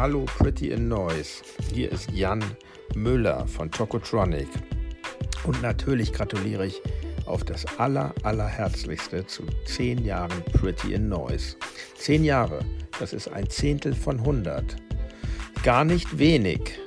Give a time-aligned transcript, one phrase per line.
[0.00, 1.42] Hallo Pretty in Noise.
[1.74, 2.42] Hier ist Jan
[2.94, 4.48] Müller von Chocotronic.
[5.44, 6.80] Und natürlich gratuliere ich
[7.26, 11.56] auf das aller, allerherzlichste zu 10 Jahren Pretty in Noise.
[11.98, 12.60] 10 Jahre,
[12.98, 14.74] das ist ein Zehntel von 100.
[15.62, 16.78] Gar nicht wenig.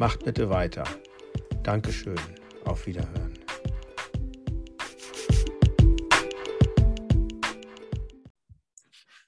[0.00, 0.82] Macht bitte weiter.
[1.62, 2.18] Dankeschön.
[2.64, 3.32] Auf Wiederhören.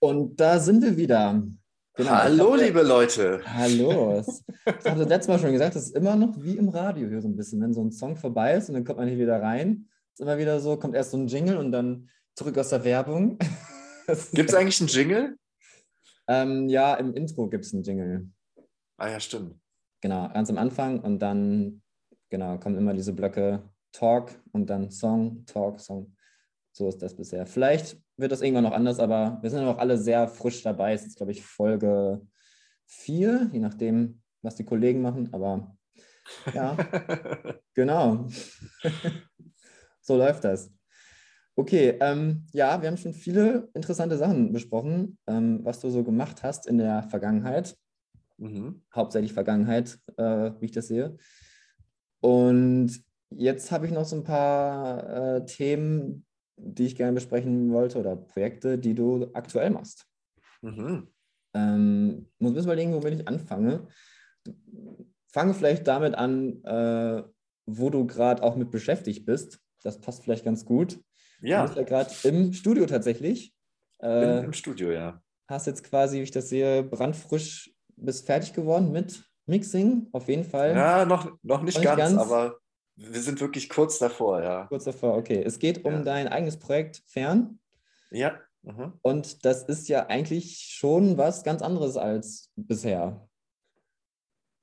[0.00, 1.40] Und da sind wir wieder.
[1.98, 2.10] Genau.
[2.10, 3.40] Hallo, dachte, liebe Leute.
[3.44, 4.24] Hallo.
[4.66, 7.20] Ich habe das letzte Mal schon gesagt, das ist immer noch wie im Radio hier
[7.20, 7.60] so ein bisschen.
[7.60, 10.38] Wenn so ein Song vorbei ist und dann kommt man hier wieder rein, ist immer
[10.38, 13.36] wieder so, kommt erst so ein Jingle und dann zurück aus der Werbung.
[14.32, 15.36] Gibt es eigentlich einen Jingle?
[16.28, 18.28] Ähm, ja, im Intro gibt es einen Jingle.
[18.96, 19.58] Ah ja, stimmt.
[20.00, 21.82] Genau, ganz am Anfang und dann
[22.30, 26.14] genau kommen immer diese Blöcke Talk und dann Song, Talk, Song.
[26.70, 27.44] So ist das bisher.
[27.44, 30.92] Vielleicht wird das irgendwann noch anders, aber wir sind noch alle sehr frisch dabei.
[30.92, 32.20] Es ist, glaube ich, Folge
[32.86, 35.28] 4, je nachdem, was die Kollegen machen.
[35.32, 35.76] Aber
[36.54, 36.76] ja,
[37.74, 38.26] genau.
[40.00, 40.72] so läuft das.
[41.54, 46.42] Okay, ähm, ja, wir haben schon viele interessante Sachen besprochen, ähm, was du so gemacht
[46.42, 47.76] hast in der Vergangenheit.
[48.36, 48.82] Mhm.
[48.94, 51.16] Hauptsächlich Vergangenheit, äh, wie ich das sehe.
[52.20, 56.24] Und jetzt habe ich noch so ein paar äh, Themen,
[56.58, 60.06] die ich gerne besprechen wollte oder Projekte, die du aktuell machst.
[60.62, 61.08] Mhm.
[61.54, 63.86] Ähm, muss ein bisschen überlegen, womit ich anfange.
[65.28, 67.22] Fange vielleicht damit an, äh,
[67.66, 69.60] wo du gerade auch mit beschäftigt bist.
[69.82, 71.00] Das passt vielleicht ganz gut.
[71.40, 71.62] Ja.
[71.62, 73.54] Du bist ja gerade im Studio tatsächlich.
[74.02, 75.22] Äh, Im Studio, ja.
[75.48, 80.44] Hast jetzt quasi, wie ich das sehe, brandfrisch bist fertig geworden mit Mixing, auf jeden
[80.44, 80.74] Fall.
[80.74, 82.58] Ja, noch, noch nicht, noch ganz, ganz, aber
[82.98, 84.66] wir sind wirklich kurz davor, ja.
[84.66, 85.42] Kurz davor, okay.
[85.44, 86.02] Es geht um ja.
[86.02, 87.60] dein eigenes Projekt Fern.
[88.10, 88.38] Ja.
[88.62, 88.94] Mhm.
[89.02, 93.28] Und das ist ja eigentlich schon was ganz anderes als bisher.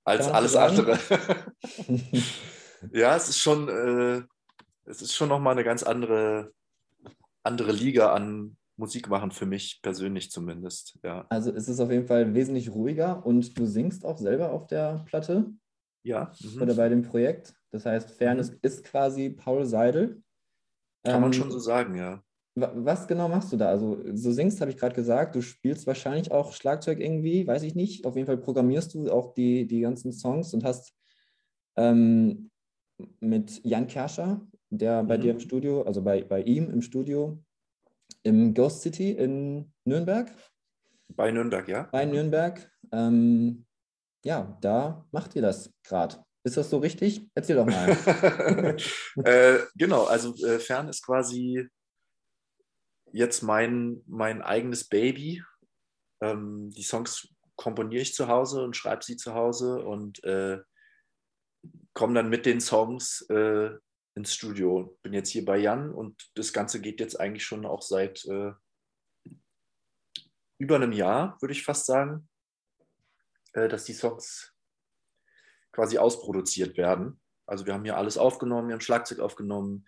[0.04, 1.00] Als alles andere.
[2.92, 4.22] ja, es ist schon, äh,
[4.84, 6.52] es ist schon nochmal eine ganz andere,
[7.42, 11.00] andere Liga an Musik machen, für mich persönlich zumindest.
[11.04, 11.26] Ja.
[11.30, 15.04] Also es ist auf jeden Fall wesentlich ruhiger und du singst auch selber auf der
[15.06, 15.46] Platte.
[16.06, 16.32] Ja.
[16.40, 16.62] Mhm.
[16.62, 17.54] Oder bei dem Projekt.
[17.72, 18.60] Das heißt, Fairness mhm.
[18.62, 20.22] ist quasi Paul Seidel.
[21.04, 22.22] Kann ähm, man schon so sagen, ja.
[22.58, 23.68] Was genau machst du da?
[23.68, 25.36] Also, so singst, habe ich gerade gesagt.
[25.36, 28.06] Du spielst wahrscheinlich auch Schlagzeug irgendwie, weiß ich nicht.
[28.06, 30.96] Auf jeden Fall programmierst du auch die, die ganzen Songs und hast
[31.76, 32.50] ähm,
[33.20, 34.40] mit Jan Kerscher,
[34.70, 35.22] der bei mhm.
[35.22, 37.44] dir im Studio, also bei, bei ihm im Studio,
[38.24, 40.32] im Ghost City in Nürnberg.
[41.10, 41.90] Bei Nürnberg, ja.
[41.92, 42.72] Bei Nürnberg.
[42.92, 43.66] Ähm,
[44.26, 46.26] ja, da macht ihr das gerade.
[46.44, 47.30] Ist das so richtig?
[47.36, 47.90] Erzähl doch mal.
[49.24, 51.70] äh, genau, also äh, Fern ist quasi
[53.12, 55.44] jetzt mein, mein eigenes Baby.
[56.22, 60.60] Ähm, die Songs komponiere ich zu Hause und schreibe sie zu Hause und äh,
[61.94, 63.70] komme dann mit den Songs äh,
[64.16, 64.98] ins Studio.
[65.04, 68.54] Bin jetzt hier bei Jan und das Ganze geht jetzt eigentlich schon auch seit äh,
[70.60, 72.28] über einem Jahr, würde ich fast sagen
[73.56, 74.54] äh, dass die Songs
[75.72, 77.20] quasi ausproduziert werden.
[77.46, 79.88] Also wir haben hier alles aufgenommen, wir haben Schlagzeug aufgenommen,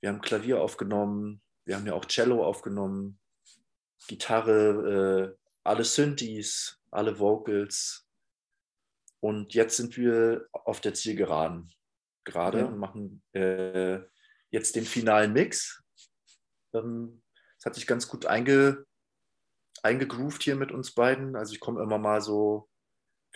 [0.00, 3.18] wir haben Klavier aufgenommen, wir haben ja auch Cello aufgenommen,
[4.06, 8.06] Gitarre, äh, alle Synthes, alle Vocals.
[9.20, 11.72] Und jetzt sind wir auf der Zielgeraden
[12.24, 12.64] gerade ja.
[12.66, 14.00] und machen äh,
[14.50, 15.82] jetzt den finalen Mix.
[16.74, 17.22] Ähm,
[17.58, 18.84] es hat sich ganz gut einge,
[19.82, 21.34] eingegroovt hier mit uns beiden.
[21.34, 22.68] Also ich komme immer mal so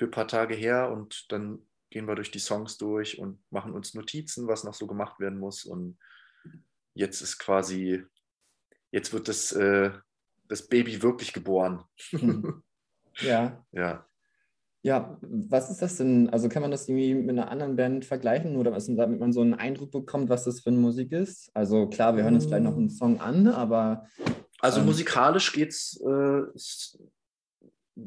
[0.01, 1.59] für ein paar Tage her und dann
[1.91, 5.39] gehen wir durch die Songs durch und machen uns Notizen, was noch so gemacht werden
[5.39, 5.67] muss.
[5.67, 5.99] Und
[6.95, 8.03] jetzt ist quasi,
[8.93, 9.91] jetzt wird das, äh,
[10.49, 11.85] das Baby wirklich geboren.
[13.21, 13.63] ja.
[13.73, 14.07] Ja.
[14.83, 16.31] Ja, was ist das denn?
[16.31, 19.43] Also kann man das irgendwie mit einer anderen Band vergleichen oder was, damit man so
[19.43, 21.51] einen Eindruck bekommt, was das für eine Musik ist?
[21.53, 24.09] Also klar, wir hören uns gleich noch einen Song an, aber.
[24.61, 26.45] Also ähm, musikalisch geht es äh,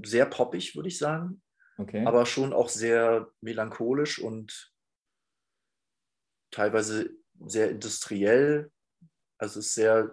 [0.03, 1.43] sehr poppig, würde ich sagen.
[1.77, 2.05] Okay.
[2.05, 4.73] Aber schon auch sehr melancholisch und
[6.51, 7.09] teilweise
[7.45, 8.71] sehr industriell.
[9.37, 10.11] Also es ist sehr,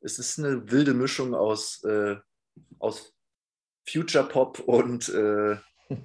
[0.00, 2.16] es ist eine wilde Mischung aus, äh,
[2.78, 3.14] aus
[3.88, 5.56] Future Pop und äh,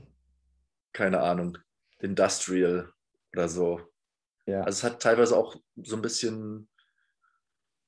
[0.94, 1.58] keine Ahnung,
[2.00, 2.92] Industrial
[3.34, 3.82] oder so.
[4.46, 4.62] Ja.
[4.62, 6.70] Also es hat teilweise auch so ein bisschen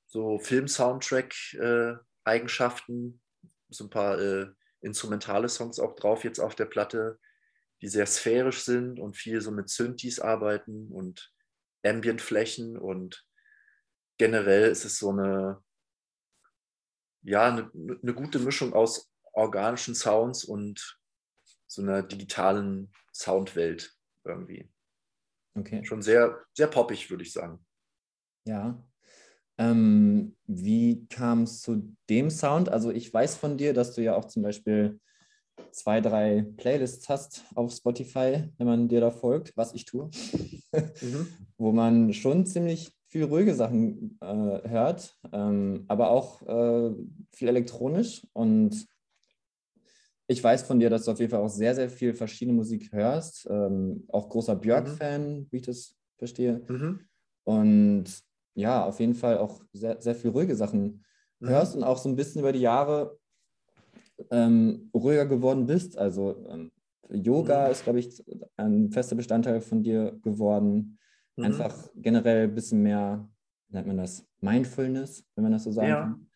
[0.07, 3.17] so Film-Soundtrack-Eigenschaften, äh,
[3.69, 4.47] so ein paar äh,
[4.81, 7.19] instrumentale Songs auch drauf jetzt auf der Platte,
[7.81, 11.33] die sehr sphärisch sind und viel so mit Synthes arbeiten und
[11.83, 13.25] Ambient-Flächen und
[14.17, 15.63] generell ist es so eine,
[17.21, 20.99] ja, eine, eine gute Mischung aus organischen Sounds und
[21.67, 24.69] so einer digitalen Soundwelt irgendwie.
[25.55, 25.83] Okay.
[25.85, 27.65] Schon sehr, sehr poppig, würde ich sagen.
[28.45, 28.81] Ja.
[29.57, 32.69] Ähm, wie kam es zu dem Sound?
[32.69, 34.99] Also ich weiß von dir, dass du ja auch zum Beispiel
[35.71, 40.09] zwei, drei Playlists hast auf Spotify, wenn man dir da folgt, was ich tue,
[40.73, 41.27] mhm.
[41.57, 46.93] wo man schon ziemlich viel ruhige Sachen äh, hört, ähm, aber auch äh,
[47.31, 48.27] viel elektronisch.
[48.33, 48.85] Und
[50.27, 52.91] ich weiß von dir, dass du auf jeden Fall auch sehr, sehr viel verschiedene Musik
[52.91, 53.47] hörst.
[53.49, 55.47] Ähm, auch großer Björk-Fan, mhm.
[55.51, 56.65] wie ich das verstehe.
[56.67, 56.99] Mhm.
[57.45, 58.26] Und
[58.57, 61.05] ja, auf jeden Fall auch sehr, sehr viel ruhige Sachen
[61.39, 61.49] mhm.
[61.49, 63.19] hörst und auch so ein bisschen über die Jahre
[64.31, 65.95] ähm, ruhiger geworden bist.
[65.95, 66.71] Also ähm,
[67.09, 67.71] Yoga mhm.
[67.71, 68.23] ist, glaube ich,
[68.57, 70.97] ein fester Bestandteil von dir geworden.
[71.35, 71.43] Mhm.
[71.45, 73.29] Einfach generell ein bisschen mehr,
[73.69, 76.01] nennt man das, Mindfulness, wenn man das so sagen ja.
[76.01, 76.27] kann.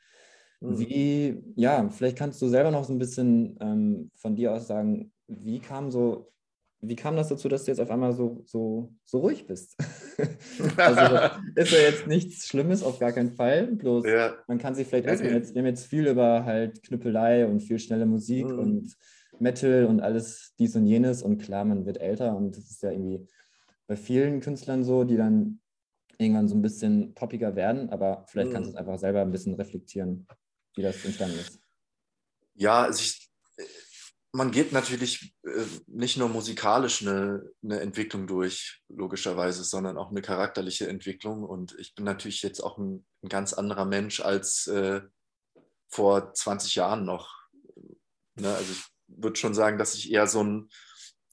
[0.59, 0.79] Mhm.
[0.79, 5.11] Wie, ja, vielleicht kannst du selber noch so ein bisschen ähm, von dir aus sagen,
[5.27, 6.31] wie kam so
[6.81, 9.77] wie kam das dazu, dass du jetzt auf einmal so, so, so ruhig bist?
[10.77, 13.67] also ist ja jetzt nichts Schlimmes, auf gar keinen Fall.
[13.67, 14.35] Bloß ja.
[14.47, 17.77] man kann sich vielleicht erstmal jetzt, wir haben jetzt viel über halt Knüppelei und viel
[17.77, 18.59] schnelle Musik mhm.
[18.59, 18.97] und
[19.39, 21.21] Metal und alles dies und jenes.
[21.21, 23.27] Und klar, man wird älter und das ist ja irgendwie
[23.85, 25.59] bei vielen Künstlern so, die dann
[26.17, 27.89] irgendwann so ein bisschen poppiger werden.
[27.89, 28.53] Aber vielleicht mhm.
[28.53, 30.27] kannst du es einfach selber ein bisschen reflektieren,
[30.75, 31.59] wie das entstanden ist.
[32.55, 33.30] Ja, also ich
[34.33, 40.21] man geht natürlich äh, nicht nur musikalisch eine, eine, Entwicklung durch, logischerweise, sondern auch eine
[40.21, 41.43] charakterliche Entwicklung.
[41.43, 45.01] Und ich bin natürlich jetzt auch ein, ein ganz anderer Mensch als äh,
[45.89, 47.41] vor 20 Jahren noch.
[48.35, 48.53] Ne?
[48.53, 50.69] Also ich würde schon sagen, dass ich eher so ein,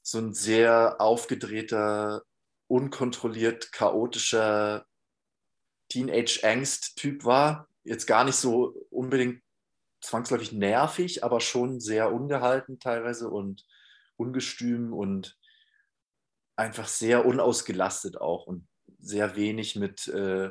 [0.03, 2.23] so ein sehr aufgedrehter,
[2.67, 4.85] unkontrolliert, chaotischer
[5.89, 7.69] Teenage-Angst-Typ war.
[7.85, 9.41] Jetzt gar nicht so unbedingt
[10.01, 13.67] zwangsläufig nervig, aber schon sehr ungehalten teilweise und
[14.17, 15.39] ungestüm und
[16.57, 18.67] einfach sehr unausgelastet auch und
[18.99, 20.51] sehr wenig mit, äh,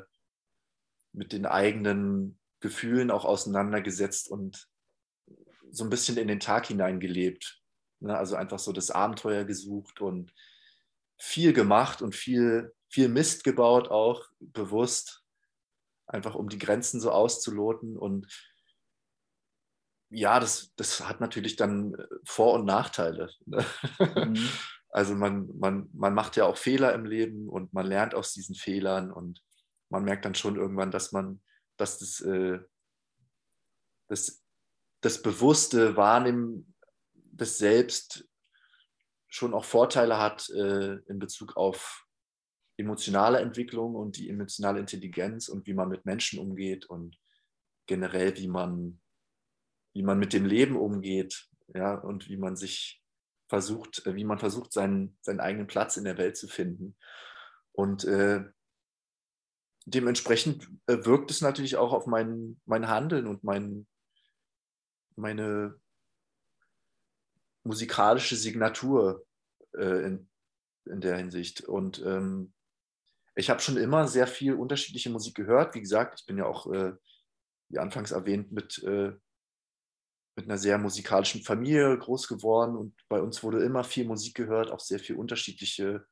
[1.11, 4.67] mit den eigenen Gefühlen auch auseinandergesetzt und
[5.69, 7.61] so ein bisschen in den Tag hineingelebt.
[7.99, 8.17] Ne?
[8.17, 10.33] Also einfach so das Abenteuer gesucht und
[11.17, 15.23] viel gemacht und viel, viel Mist gebaut auch bewusst,
[16.05, 18.27] einfach um die Grenzen so auszuloten und
[20.09, 23.29] ja, das, das hat natürlich dann äh, Vor- und Nachteile.
[23.45, 23.65] Ne?
[23.99, 24.49] Mhm.
[24.89, 28.55] Also man, man, man macht ja auch Fehler im Leben und man lernt aus diesen
[28.55, 29.43] Fehlern und
[29.89, 31.41] man merkt dann schon irgendwann, dass man,
[31.75, 32.59] dass das, äh,
[34.07, 34.41] das,
[35.01, 36.73] das bewusste Wahrnehmen
[37.13, 38.27] des Selbst
[39.27, 42.07] schon auch Vorteile hat äh, in Bezug auf
[42.77, 47.17] emotionale Entwicklung und die emotionale Intelligenz und wie man mit Menschen umgeht und
[47.87, 49.01] generell, wie man
[49.97, 53.01] wie man mit dem Leben umgeht, ja, und wie man sich
[53.49, 56.95] versucht, äh, wie man versucht, seinen, seinen eigenen Platz in der Welt zu finden.
[57.71, 58.43] Und äh,
[59.85, 63.87] dementsprechend äh, wirkt es natürlich auch auf mein, mein Handeln und mein,
[65.15, 65.79] meine
[67.63, 69.25] musikalische Signatur
[69.75, 70.29] äh, in,
[70.85, 71.61] in der Hinsicht.
[71.61, 72.53] Und ähm,
[73.33, 75.73] ich habe schon immer sehr viel unterschiedliche Musik gehört.
[75.73, 76.93] Wie gesagt, ich bin ja auch, äh,
[77.69, 79.13] wie anfangs erwähnt, mit äh,
[80.37, 84.69] mit einer sehr musikalischen Familie groß geworden und bei uns wurde immer viel Musik gehört,
[84.69, 86.05] auch sehr viel unterschiedliche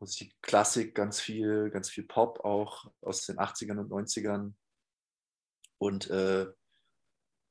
[0.00, 4.54] Musik, Klassik, ganz viel, ganz viel Pop auch aus den 80ern und 90ern.
[5.78, 6.46] Und äh,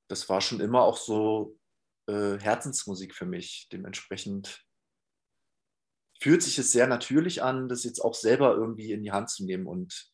[0.10, 1.58] das war schon immer auch so
[2.10, 3.70] äh, Herzensmusik für mich.
[3.72, 4.66] Dementsprechend
[6.20, 9.46] fühlt sich es sehr natürlich an, das jetzt auch selber irgendwie in die Hand zu
[9.46, 10.12] nehmen und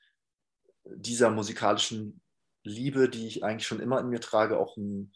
[0.86, 2.22] dieser musikalischen
[2.64, 5.12] Liebe, die ich eigentlich schon immer in mir trage, auch ein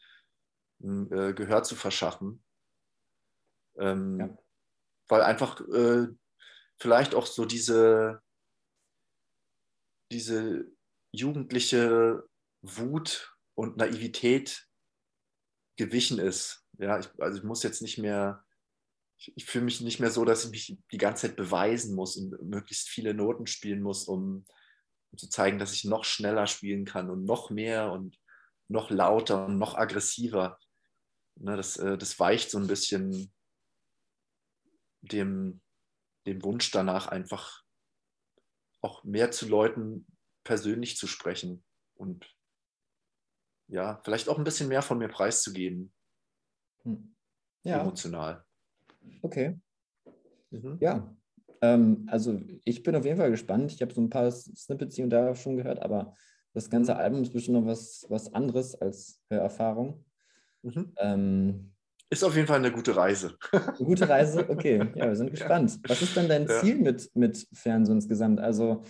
[0.84, 2.44] äh, Gehör zu verschaffen.
[3.78, 4.38] Ähm, ja.
[5.08, 6.08] Weil einfach äh,
[6.80, 8.22] vielleicht auch so diese,
[10.12, 10.66] diese
[11.12, 12.28] jugendliche
[12.62, 14.68] Wut und Naivität
[15.78, 16.66] gewichen ist.
[16.78, 18.44] Ja, ich, also ich muss jetzt nicht mehr,
[19.18, 22.18] ich, ich fühle mich nicht mehr so, dass ich mich die ganze Zeit beweisen muss
[22.18, 24.46] und möglichst viele Noten spielen muss, um,
[25.12, 28.18] um zu zeigen, dass ich noch schneller spielen kann und noch mehr und
[28.68, 30.58] noch lauter und noch aggressiver.
[31.42, 33.34] Ne, das, äh, das weicht so ein bisschen
[35.02, 35.60] dem,
[36.28, 37.64] dem Wunsch danach, einfach
[38.82, 40.06] auch mehr zu Leuten
[40.44, 41.64] persönlich zu sprechen
[41.96, 42.28] und
[43.68, 45.92] ja, vielleicht auch ein bisschen mehr von mir preiszugeben.
[46.84, 47.16] Hm.
[47.64, 47.82] Ja.
[47.82, 48.46] Emotional.
[49.22, 49.60] Okay.
[50.52, 50.78] Mhm.
[50.80, 51.16] Ja.
[51.62, 53.72] Ähm, also ich bin auf jeden Fall gespannt.
[53.72, 56.14] Ich habe so ein paar Snippets hier und da schon gehört, aber
[56.54, 57.00] das ganze mhm.
[57.00, 60.06] Album ist bestimmt noch was, was anderes als Hörerfahrung.
[60.64, 60.94] Mhm.
[60.98, 61.72] Ähm,
[62.10, 63.38] ist auf jeden Fall eine gute Reise.
[63.54, 64.80] Eine gute Reise, okay.
[64.96, 65.80] Ja, wir sind gespannt.
[65.88, 66.60] Was ist denn dein ja.
[66.60, 68.42] Ziel mit, mit Fern so insgesamt?
[68.42, 68.84] Also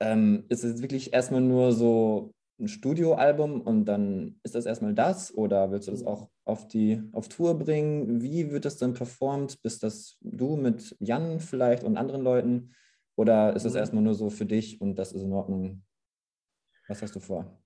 [0.00, 5.32] ähm, ist es wirklich erstmal nur so ein Studioalbum und dann ist das erstmal das
[5.32, 8.20] oder willst du das auch auf die auf Tour bringen?
[8.20, 9.62] Wie wird das dann performt?
[9.62, 12.74] Bist das du mit Jan vielleicht und anderen Leuten
[13.16, 13.78] oder ist das mhm.
[13.78, 15.84] erstmal nur so für dich und das ist in Ordnung?
[16.88, 17.63] Was hast du vor?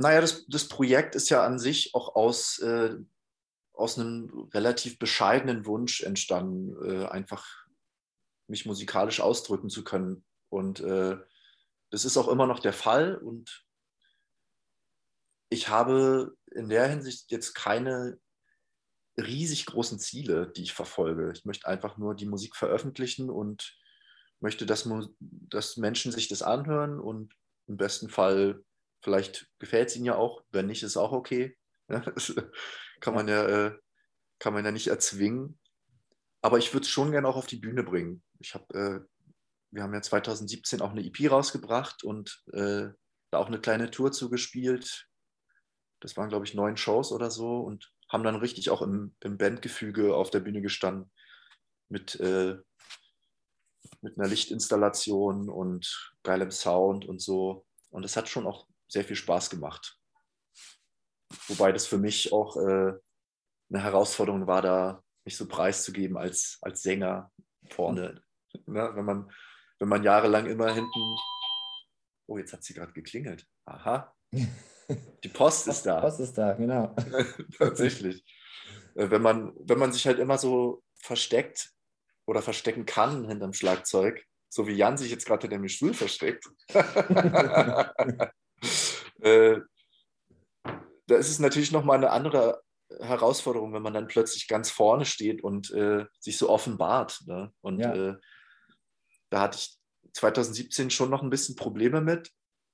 [0.00, 2.96] Naja, das, das Projekt ist ja an sich auch aus, äh,
[3.74, 7.46] aus einem relativ bescheidenen Wunsch entstanden, äh, einfach
[8.46, 10.24] mich musikalisch ausdrücken zu können.
[10.48, 11.18] Und äh,
[11.90, 13.18] das ist auch immer noch der Fall.
[13.18, 13.66] Und
[15.50, 18.18] ich habe in der Hinsicht jetzt keine
[19.18, 21.30] riesig großen Ziele, die ich verfolge.
[21.34, 23.78] Ich möchte einfach nur die Musik veröffentlichen und
[24.40, 24.88] möchte, dass,
[25.20, 27.34] dass Menschen sich das anhören und
[27.66, 28.64] im besten Fall,
[29.02, 31.56] vielleicht gefällt es ihnen ja auch, wenn nicht, ist auch okay.
[31.88, 32.34] das
[33.00, 33.78] kann man ja, äh,
[34.38, 35.58] kann man ja nicht erzwingen.
[36.42, 38.22] Aber ich würde es schon gerne auch auf die Bühne bringen.
[38.38, 39.00] Ich habe, äh,
[39.70, 42.88] wir haben ja 2017 auch eine EP rausgebracht und äh,
[43.30, 45.10] da auch eine kleine Tour zugespielt
[46.00, 49.38] das waren, glaube ich, neun Shows oder so und haben dann richtig auch im, im
[49.38, 51.10] Bandgefüge auf der Bühne gestanden
[51.88, 52.56] mit, äh,
[54.00, 57.66] mit einer Lichtinstallation und geilem Sound und so.
[57.90, 59.96] Und es hat schon auch sehr viel Spaß gemacht.
[61.46, 62.92] Wobei das für mich auch äh,
[63.70, 67.30] eine Herausforderung war, da mich so preiszugeben als, als Sänger
[67.70, 68.22] vorne.
[68.66, 68.90] Ne?
[68.94, 69.32] Wenn, man,
[69.78, 71.16] wenn man jahrelang immer hinten.
[72.26, 73.46] Oh, jetzt hat sie gerade geklingelt.
[73.64, 74.14] Aha.
[74.32, 75.96] Die Post ist da.
[75.96, 76.94] Die Post ist da, genau.
[77.58, 78.24] Tatsächlich.
[78.96, 81.70] Äh, wenn man, wenn man sich halt immer so versteckt
[82.26, 86.44] oder verstecken kann hinterm Schlagzeug, so wie Jan sich jetzt gerade hinter dem Stuhl versteckt,
[89.22, 89.60] äh,
[91.06, 92.62] da ist es natürlich nochmal eine andere
[93.00, 97.22] Herausforderung, wenn man dann plötzlich ganz vorne steht und äh, sich so offenbart.
[97.26, 97.52] Ne?
[97.60, 97.94] Und ja.
[97.94, 98.16] äh,
[99.30, 99.78] da hatte ich
[100.12, 102.32] 2017 schon noch ein bisschen Probleme mit,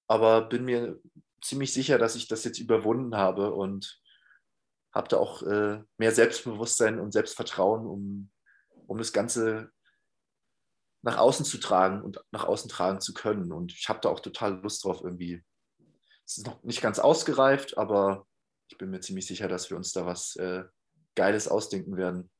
[0.08, 0.98] aber bin mir
[1.42, 4.00] ziemlich sicher, dass ich das jetzt überwunden habe und
[4.94, 8.30] habe da auch äh, mehr Selbstbewusstsein und Selbstvertrauen, um,
[8.86, 9.70] um das Ganze
[11.02, 13.52] nach außen zu tragen und nach außen tragen zu können.
[13.52, 15.44] Und ich habe da auch total Lust drauf irgendwie.
[16.26, 18.26] Es ist noch nicht ganz ausgereift, aber
[18.68, 20.64] ich bin mir ziemlich sicher, dass wir uns da was äh,
[21.14, 22.30] Geiles ausdenken werden.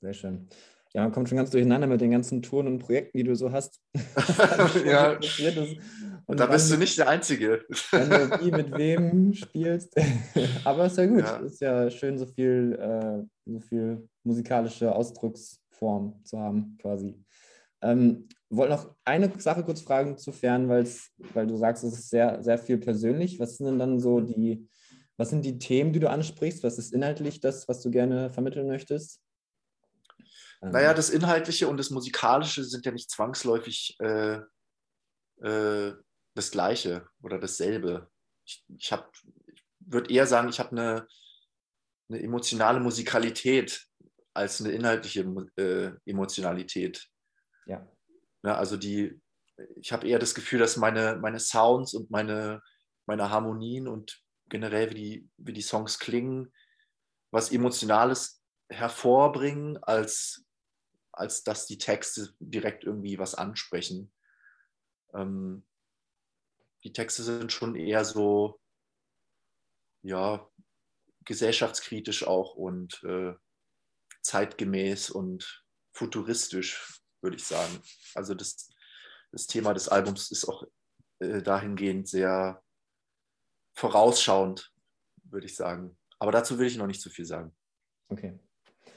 [0.00, 0.48] Sehr schön.
[0.92, 3.52] Ja, man kommt schon ganz durcheinander mit den ganzen Touren und Projekten, die du so
[3.52, 3.80] hast.
[4.84, 5.18] ja.
[6.26, 7.64] Und da bist du nicht der Einzige.
[7.90, 9.94] wenn du wie mit wem spielst.
[10.64, 11.20] Aber ist ja gut.
[11.20, 11.36] Ja.
[11.36, 17.20] Ist ja schön, so viel, äh, so viel musikalische Ausdrucksform zu haben, quasi.
[17.82, 22.42] Ähm, wollte noch eine Sache kurz fragen zu Fern, weil du sagst, es ist sehr,
[22.42, 23.38] sehr viel persönlich.
[23.38, 24.68] Was sind denn dann so die,
[25.16, 26.62] was sind die Themen, die du ansprichst?
[26.64, 29.20] Was ist inhaltlich das, was du gerne vermitteln möchtest?
[30.62, 34.40] Naja, das Inhaltliche und das Musikalische sind ja nicht zwangsläufig äh,
[35.42, 35.94] äh,
[36.34, 38.10] das Gleiche oder dasselbe.
[38.44, 41.06] Ich, ich, ich würde eher sagen, ich habe eine,
[42.08, 43.86] eine emotionale Musikalität
[44.34, 45.22] als eine inhaltliche
[45.56, 47.08] äh, Emotionalität.
[47.66, 47.86] Ja.
[48.42, 48.56] Ja.
[48.56, 49.20] Also die,
[49.76, 52.62] ich habe eher das Gefühl, dass meine, meine Sounds und meine,
[53.06, 56.52] meine Harmonien und generell, wie die, wie die Songs klingen,
[57.30, 60.44] was Emotionales hervorbringen, als
[61.12, 64.12] als dass die Texte direkt irgendwie was ansprechen.
[65.12, 65.66] Ähm,
[66.82, 68.58] die Texte sind schon eher so,
[70.02, 70.48] ja,
[71.26, 73.34] gesellschaftskritisch auch und äh,
[74.22, 77.80] zeitgemäß und futuristisch, würde ich sagen.
[78.14, 78.70] Also das,
[79.32, 80.64] das Thema des Albums ist auch
[81.20, 82.62] äh, dahingehend sehr
[83.74, 84.72] vorausschauend,
[85.24, 85.96] würde ich sagen.
[86.18, 87.54] Aber dazu will ich noch nicht zu viel sagen.
[88.08, 88.38] Okay.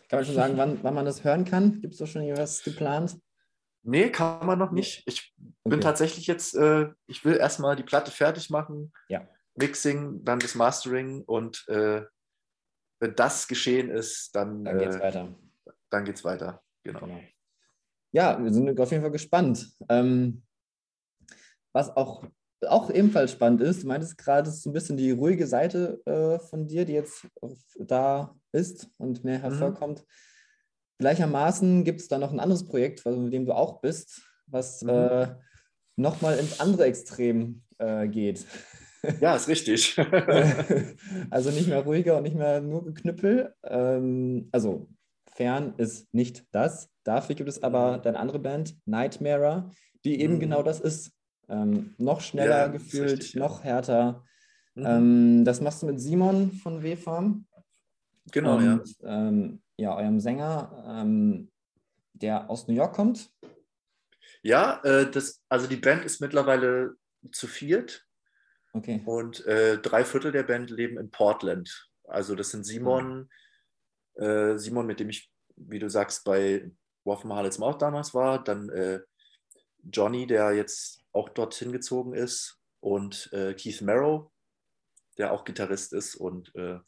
[0.10, 1.82] Kann man schon sagen, wann, wann man das hören kann?
[1.82, 3.18] Gibt es da schon irgendwas geplant?
[3.84, 5.04] Nee, kann man noch nicht.
[5.06, 5.34] Ich
[5.66, 9.28] bin tatsächlich jetzt, äh, ich will erstmal die Platte fertig machen, ja.
[9.56, 12.04] Mixing, dann das Mastering und äh,
[13.00, 15.36] wenn das geschehen ist, dann, dann geht's äh, weiter.
[15.90, 17.02] Dann geht's weiter, genau.
[17.02, 17.22] genau.
[18.14, 19.76] Ja, wir sind auf jeden Fall gespannt.
[19.90, 20.44] Ähm,
[21.74, 22.24] was auch
[22.70, 26.02] auch ebenfalls spannend ist, du meintest gerade, es ist so ein bisschen die ruhige Seite
[26.06, 27.28] äh, von dir, die jetzt
[27.78, 29.44] da ist und mehr mhm.
[29.44, 30.00] hervorkommt.
[30.00, 30.06] Mhm.
[31.00, 34.90] Gleichermaßen gibt es da noch ein anderes Projekt, mit dem du auch bist, was mhm.
[34.90, 35.28] äh,
[35.96, 38.46] nochmal ins andere Extrem äh, geht.
[39.20, 39.98] Ja, ist richtig.
[41.30, 43.54] also nicht mehr ruhiger und nicht mehr nur geknüppel.
[43.64, 44.88] Ähm, also
[45.36, 46.90] fern ist nicht das.
[47.04, 48.02] Dafür gibt es aber mhm.
[48.04, 49.70] deine andere Band, Nightmare,
[50.06, 50.40] die eben mhm.
[50.40, 51.12] genau das ist.
[51.50, 54.24] Ähm, noch schneller ja, gefühlt, richtig, noch härter.
[54.76, 54.86] Mhm.
[54.86, 57.46] Ähm, das machst du mit Simon von W-Farm.
[58.32, 59.28] Genau, und, ja.
[59.28, 61.52] Ähm, ja, eurem Sänger, ähm,
[62.14, 63.30] der aus New York kommt.
[64.42, 66.96] Ja, äh, das, also die Band ist mittlerweile
[67.32, 68.06] zu viert
[68.74, 69.02] Okay.
[69.06, 71.90] und äh, drei Viertel der Band leben in Portland.
[72.06, 73.30] Also das sind Simon,
[74.16, 76.72] äh, Simon, mit dem ich, wie du sagst, bei
[77.04, 79.02] Waffen Harlets Mouth damals war, dann äh,
[79.84, 84.32] Johnny, der jetzt auch dorthin gezogen ist und äh, Keith Merrow,
[85.18, 86.80] der auch Gitarrist ist und, äh,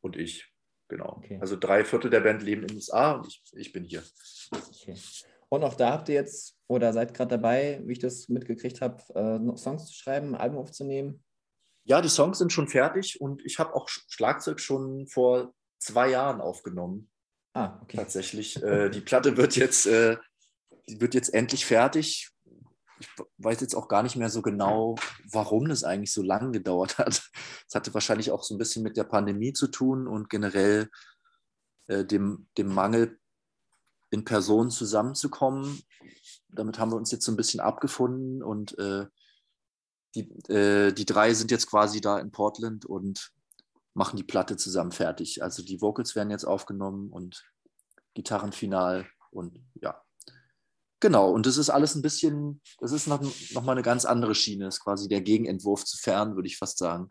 [0.00, 0.48] und ich.
[0.88, 1.16] Genau.
[1.18, 1.38] Okay.
[1.40, 4.02] Also drei Viertel der Band leben in den USA und ich, ich bin hier.
[4.52, 4.94] okay.
[5.48, 9.02] Und auch da habt ihr jetzt oder seid gerade dabei, wie ich das mitgekriegt habe,
[9.14, 11.22] äh, noch Songs zu schreiben, ein Album aufzunehmen.
[11.84, 16.10] Ja, die Songs sind schon fertig und ich habe auch Sch- Schlagzeug schon vor zwei
[16.10, 17.10] Jahren aufgenommen.
[17.54, 17.96] Ah, okay.
[17.98, 18.62] Tatsächlich.
[18.62, 20.16] Äh, die Platte wird jetzt, äh,
[20.88, 22.30] die wird jetzt endlich fertig.
[22.98, 23.08] Ich
[23.38, 24.94] weiß jetzt auch gar nicht mehr so genau,
[25.30, 27.30] warum das eigentlich so lange gedauert hat.
[27.68, 30.88] Es hatte wahrscheinlich auch so ein bisschen mit der Pandemie zu tun und generell
[31.88, 33.18] äh, dem, dem Mangel
[34.10, 35.82] in Person zusammenzukommen.
[36.48, 39.06] Damit haben wir uns jetzt so ein bisschen abgefunden und äh,
[40.14, 43.32] die, äh, die drei sind jetzt quasi da in Portland und
[43.94, 45.42] machen die Platte zusammen fertig.
[45.42, 47.44] Also die Vocals werden jetzt aufgenommen und
[48.14, 50.02] Gitarrenfinal und ja.
[51.00, 53.20] Genau, und das ist alles ein bisschen, das ist noch,
[53.52, 56.56] noch mal eine ganz andere Schiene, das ist quasi der Gegenentwurf zu fern, würde ich
[56.58, 57.08] fast sagen.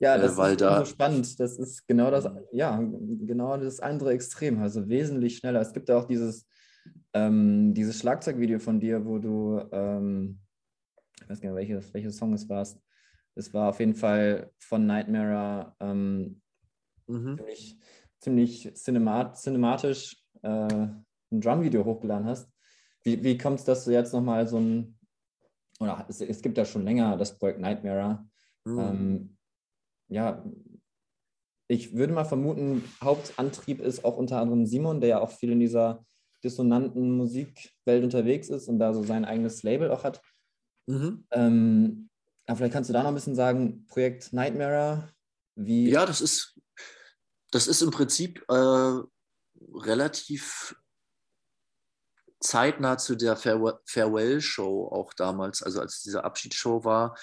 [0.00, 1.38] Ja, Äh, das weil ist da- so spannend.
[1.40, 5.60] Das ist genau das, ja, genau das andere Extrem, also wesentlich schneller.
[5.60, 6.46] Es gibt ja auch dieses,
[7.14, 10.40] ähm, dieses Schlagzeugvideo von dir, wo du, ähm,
[11.22, 12.66] ich weiß gar nicht, welches, welches Song es war.
[13.36, 16.40] Es war auf jeden Fall von Nightmare ähm,
[17.08, 17.36] Mhm.
[17.36, 17.78] ziemlich,
[18.18, 22.50] ziemlich cinemat, cinematisch äh, ein Drumvideo hochgeladen hast.
[23.02, 24.98] Wie, wie kommt es, dass du jetzt nochmal so ein,
[25.78, 28.26] oder es, es gibt ja schon länger das Projekt Nightmare.
[28.64, 28.78] Mhm.
[28.78, 29.36] Ähm,
[30.08, 30.44] ja,
[31.68, 35.60] ich würde mal vermuten, Hauptantrieb ist auch unter anderem Simon, der ja auch viel in
[35.60, 36.04] dieser
[36.44, 40.22] dissonanten Musikwelt unterwegs ist und da so sein eigenes Label auch hat.
[40.86, 41.26] Mhm.
[41.32, 42.08] Ähm,
[42.46, 45.12] aber vielleicht kannst du da noch ein bisschen sagen, Projekt Nightmare,
[45.56, 45.90] wie.
[45.90, 46.58] Ja, das ist,
[47.50, 49.00] das ist im Prinzip äh,
[49.74, 50.76] relativ
[52.40, 57.18] zeitnah zu der Farewell- Farewell-Show auch damals, also als diese Abschiedsshow war,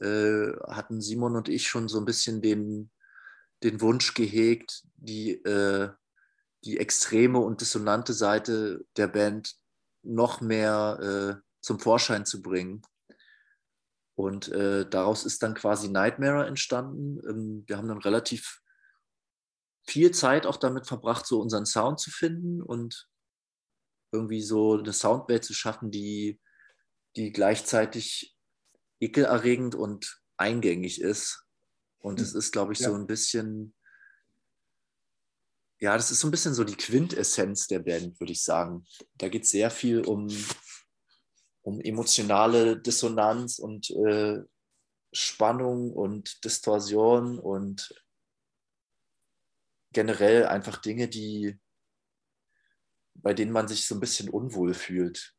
[0.00, 2.90] äh, hatten Simon und ich schon so ein bisschen den,
[3.62, 5.90] den Wunsch gehegt, die, äh,
[6.64, 9.54] die extreme und dissonante Seite der Band
[10.02, 12.82] noch mehr äh, zum Vorschein zu bringen.
[14.16, 17.20] Und äh, daraus ist dann quasi Nightmare entstanden.
[17.28, 18.60] Ähm, wir haben dann relativ
[19.86, 23.08] viel Zeit auch damit verbracht, so unseren Sound zu finden und
[24.12, 26.40] irgendwie so eine Soundwelt zu schaffen, die,
[27.16, 28.36] die gleichzeitig
[29.00, 31.44] ekelerregend und eingängig ist.
[31.98, 32.96] Und es ist, glaube ich, so Ja.
[32.96, 33.74] ein bisschen,
[35.80, 38.86] ja, das ist so ein bisschen so die Quintessenz der Band, würde ich sagen.
[39.16, 40.28] Da geht es sehr viel um,
[41.64, 44.42] um emotionale Dissonanz und äh,
[45.12, 47.94] Spannung und Distorsion und
[49.92, 51.58] generell einfach Dinge, die,
[53.14, 55.34] bei denen man sich so ein bisschen unwohl fühlt.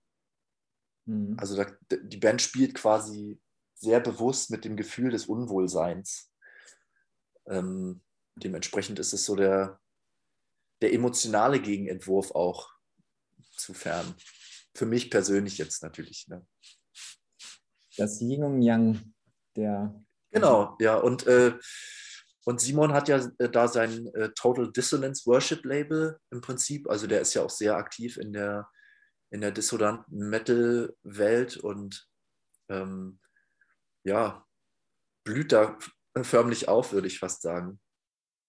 [1.06, 1.38] Mhm.
[1.38, 3.40] Also da, die Band spielt quasi
[3.76, 6.32] sehr bewusst mit dem Gefühl des Unwohlseins.
[7.46, 8.02] Ähm,
[8.36, 9.80] dementsprechend ist es so der,
[10.82, 12.74] der emotionale Gegenentwurf auch
[13.52, 14.16] zu fern.
[14.76, 16.28] Für mich persönlich jetzt natürlich.
[16.28, 16.46] Ne?
[17.98, 19.14] Das Yin und Yang
[19.56, 20.04] der.
[20.32, 20.98] Genau, ja.
[20.98, 21.58] Und, äh,
[22.44, 26.90] und Simon hat ja äh, da sein äh, Total Dissonance Worship Label im Prinzip.
[26.90, 28.70] Also der ist ja auch sehr aktiv in der,
[29.32, 32.08] in der dissonanten Metal-Welt und
[32.70, 33.20] ähm,
[34.04, 34.46] ja,
[35.24, 35.78] blüht da
[36.22, 37.80] förmlich auf, würde ich fast sagen,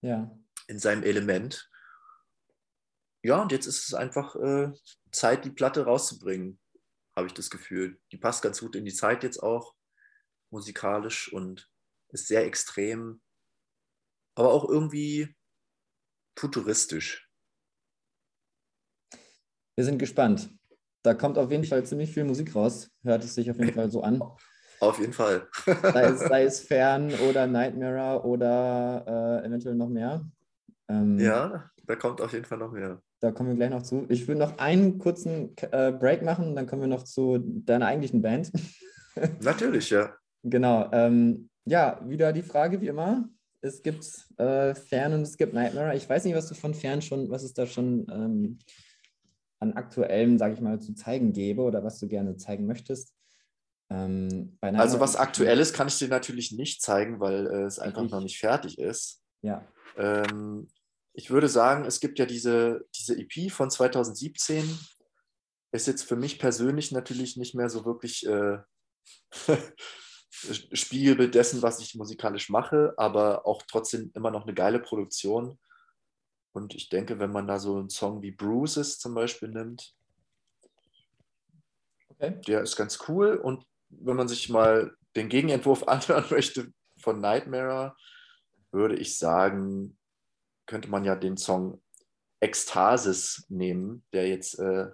[0.01, 0.29] Ja.
[0.67, 1.69] in seinem Element.
[3.27, 4.71] Ja, und jetzt ist es einfach äh,
[5.11, 6.61] Zeit, die Platte rauszubringen,
[7.13, 7.99] habe ich das Gefühl.
[8.13, 9.75] Die passt ganz gut in die Zeit jetzt auch,
[10.49, 11.69] musikalisch und
[12.07, 13.19] ist sehr extrem,
[14.35, 15.35] aber auch irgendwie
[16.39, 17.29] futuristisch.
[19.75, 20.49] Wir sind gespannt.
[21.03, 22.89] Da kommt auf jeden Fall ziemlich viel Musik raus.
[23.03, 24.23] Hört es sich auf jeden Fall so an.
[24.79, 25.49] Auf jeden Fall.
[25.65, 30.25] Sei es, sei es Fern oder Nightmare oder äh, eventuell noch mehr.
[30.87, 33.01] Ähm, ja, da kommt auf jeden Fall noch mehr.
[33.19, 34.05] Da kommen wir gleich noch zu.
[34.09, 38.21] Ich würde noch einen kurzen äh, Break machen, dann kommen wir noch zu deiner eigentlichen
[38.21, 38.51] Band.
[39.41, 40.13] Natürlich, ja.
[40.43, 40.89] genau.
[40.91, 43.27] Ähm, ja, wieder die Frage wie immer.
[43.61, 44.05] Es gibt
[44.37, 45.95] äh, Fern und es gibt Nightmare.
[45.95, 48.59] Ich weiß nicht, was du von Fern schon, was es da schon ähm,
[49.59, 53.15] an aktuellem, sage ich mal, zu zeigen gäbe oder was du gerne zeigen möchtest.
[53.89, 58.11] Ähm, Also was aktuelles kann ich dir natürlich nicht zeigen, weil äh, es einfach Richtig.
[58.11, 59.23] noch nicht fertig ist.
[59.41, 59.65] Ja,
[59.97, 60.67] Ähm,
[61.17, 64.63] ich würde sagen, es gibt ja diese, diese EP von 2017.
[65.71, 68.59] Ist jetzt für mich persönlich natürlich nicht mehr so wirklich äh,
[70.29, 75.57] Spiegelbild dessen, was ich musikalisch mache, aber auch trotzdem immer noch eine geile Produktion.
[76.53, 79.95] Und ich denke, wenn man da so einen Song wie Bruises zum Beispiel nimmt,
[82.09, 82.39] okay.
[82.47, 83.37] der ist ganz cool.
[83.37, 87.95] Und wenn man sich mal den Gegenentwurf anhören möchte von Nightmare,
[88.71, 89.96] würde ich sagen,
[90.67, 91.81] könnte man ja den Song
[92.39, 94.91] Ekstasis nehmen, der jetzt, äh,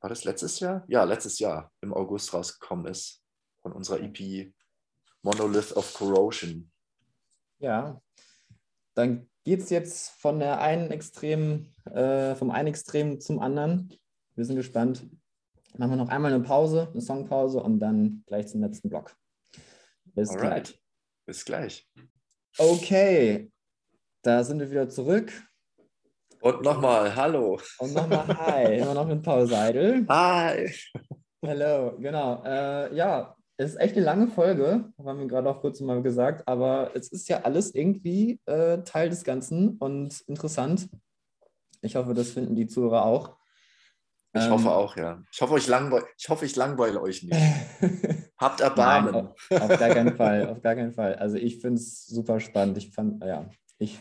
[0.00, 0.84] war das letztes Jahr?
[0.88, 3.22] Ja, letztes Jahr im August rausgekommen ist
[3.62, 4.52] von unserer EP
[5.22, 6.70] Monolith of Corrosion.
[7.58, 8.00] Ja,
[8.94, 13.96] dann geht es jetzt von der einen Extrem, äh, vom einen Extrem zum anderen.
[14.34, 15.08] Wir sind gespannt.
[15.76, 19.14] Machen wir noch einmal eine Pause, eine Songpause und dann gleich zum letzten Block.
[20.04, 20.64] Bis Alright.
[20.64, 20.82] gleich.
[21.26, 21.90] Bis gleich.
[22.58, 23.52] Okay,
[24.26, 25.32] da sind wir wieder zurück.
[26.40, 27.60] Und nochmal, hallo.
[27.78, 28.78] Und nochmal, hi.
[28.78, 30.04] Immer noch mit Paul Seidel.
[30.08, 30.74] Hi.
[31.44, 32.42] Hallo, genau.
[32.44, 36.46] Äh, ja, es ist echt eine lange Folge, haben wir gerade auch kurz mal gesagt,
[36.48, 40.88] aber es ist ja alles irgendwie äh, Teil des Ganzen und interessant.
[41.80, 43.36] Ich hoffe, das finden die Zuhörer auch.
[44.32, 45.22] Ich ähm, hoffe auch, ja.
[45.32, 47.40] Ich hoffe, ich, langweil, ich, hoffe, ich langweile euch nicht.
[48.38, 49.12] Habt Erbarmen.
[49.12, 51.14] Nein, auf, auf, gar keinen Fall, auf gar keinen Fall.
[51.14, 52.76] Also ich finde es super spannend.
[52.76, 54.00] Ich fand, ja, ich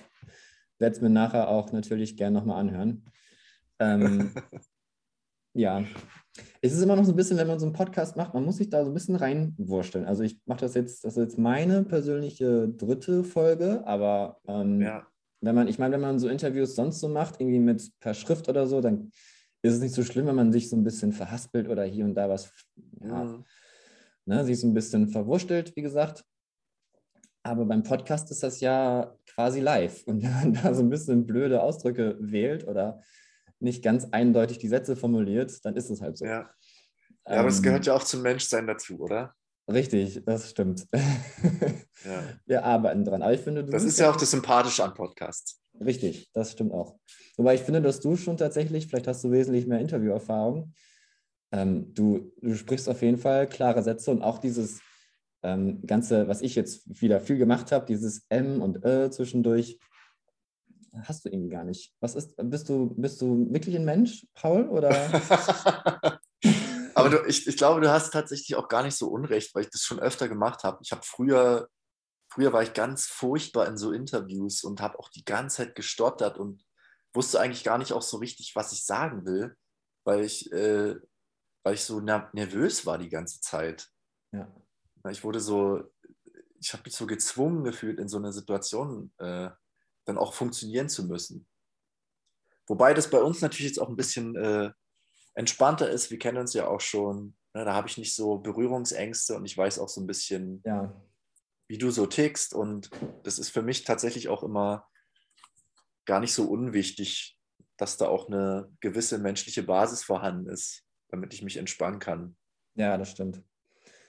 [0.79, 3.05] werde es mir nachher auch natürlich gerne nochmal anhören.
[3.79, 4.31] Ähm,
[5.53, 5.83] ja,
[6.61, 8.57] es ist immer noch so ein bisschen, wenn man so einen Podcast macht, man muss
[8.57, 10.05] sich da so ein bisschen reinwursteln.
[10.05, 15.07] Also ich mache das jetzt, das ist jetzt meine persönliche dritte Folge, aber ähm, ja.
[15.41, 18.49] wenn man, ich meine, wenn man so Interviews sonst so macht, irgendwie mit per Schrift
[18.49, 19.11] oder so, dann
[19.61, 22.15] ist es nicht so schlimm, wenn man sich so ein bisschen verhaspelt oder hier und
[22.15, 22.51] da was,
[23.01, 23.45] ja, mhm.
[24.25, 26.25] ne, sich so ein bisschen verwurstelt, wie gesagt.
[27.45, 30.03] Aber beim Podcast ist das ja quasi live.
[30.07, 33.01] Und wenn man da so ein bisschen blöde Ausdrücke wählt oder
[33.59, 36.25] nicht ganz eindeutig die Sätze formuliert, dann ist es halt so.
[36.25, 36.49] Ja,
[37.27, 39.35] ja aber es gehört ähm, ja auch zum Menschsein dazu, oder?
[39.71, 40.87] Richtig, das stimmt.
[42.03, 42.21] Ja.
[42.45, 43.23] Wir arbeiten dran.
[43.23, 45.59] Aber ich finde, das ist ja auch das Sympathische an Podcasts.
[45.83, 46.99] Richtig, das stimmt auch.
[47.35, 50.73] Wobei ich finde, dass du schon tatsächlich, vielleicht hast du wesentlich mehr Interviewerfahrung.
[51.51, 54.81] Ähm, du, du sprichst auf jeden Fall klare Sätze und auch dieses
[55.45, 59.79] ähm, Ganze, was ich jetzt wieder viel gemacht habe, dieses M und Ö zwischendurch,
[61.03, 61.93] hast du irgendwie gar nicht.
[61.99, 64.67] Was ist, bist du, bist du wirklich ein Mensch, Paul?
[64.69, 64.89] Oder?
[66.95, 69.69] Aber du, ich, ich glaube, du hast tatsächlich auch gar nicht so Unrecht, weil ich
[69.69, 70.79] das schon öfter gemacht habe.
[70.81, 71.69] Ich habe früher
[72.35, 76.37] früher war ich ganz furchtbar in so Interviews und habe auch die ganze Zeit gestottert
[76.37, 76.65] und
[77.13, 79.55] wusste eigentlich gar nicht auch so richtig, was ich sagen will,
[80.03, 80.95] weil ich, äh,
[81.63, 83.89] weil ich so nervös war die ganze Zeit.
[84.33, 84.53] Ja.
[85.11, 85.83] Ich wurde so,
[86.59, 89.49] ich habe mich so gezwungen gefühlt, in so einer Situation äh,
[90.05, 91.47] dann auch funktionieren zu müssen.
[92.67, 94.71] Wobei das bei uns natürlich jetzt auch ein bisschen äh,
[95.35, 96.09] entspannter ist.
[96.09, 97.35] Wir kennen uns ja auch schon.
[97.53, 97.65] Ne?
[97.65, 100.95] Da habe ich nicht so Berührungsängste und ich weiß auch so ein bisschen, ja
[101.67, 102.53] wie du so tickst.
[102.53, 102.89] Und
[103.23, 104.87] das ist für mich tatsächlich auch immer
[106.05, 107.37] gar nicht so unwichtig,
[107.77, 112.37] dass da auch eine gewisse menschliche Basis vorhanden ist, damit ich mich entspannen kann.
[112.75, 113.43] Ja, das stimmt.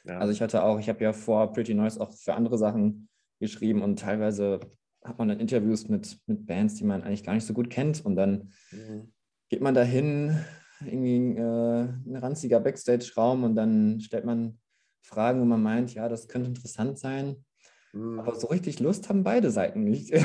[0.07, 0.19] Ja.
[0.19, 3.09] Also ich hatte auch, ich habe ja vor Pretty Noise auch für andere Sachen
[3.40, 4.61] geschrieben und teilweise
[5.05, 8.05] hat man dann Interviews mit, mit Bands, die man eigentlich gar nicht so gut kennt
[8.05, 9.12] und dann mhm.
[9.49, 10.38] geht man dahin,
[10.85, 14.59] irgendwie äh, ein ranziger Backstage-Raum und dann stellt man
[15.03, 17.45] Fragen, wo man meint, ja, das könnte interessant sein.
[17.96, 18.20] Mhm.
[18.20, 20.09] Aber so richtig Lust haben beide Seiten nicht.
[20.14, 20.22] so.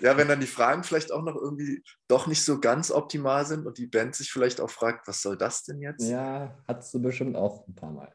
[0.00, 3.66] Ja, wenn dann die Fragen vielleicht auch noch irgendwie doch nicht so ganz optimal sind
[3.66, 6.08] und die Band sich vielleicht auch fragt, was soll das denn jetzt?
[6.08, 8.12] Ja, hattest du bestimmt auch ein paar Mal.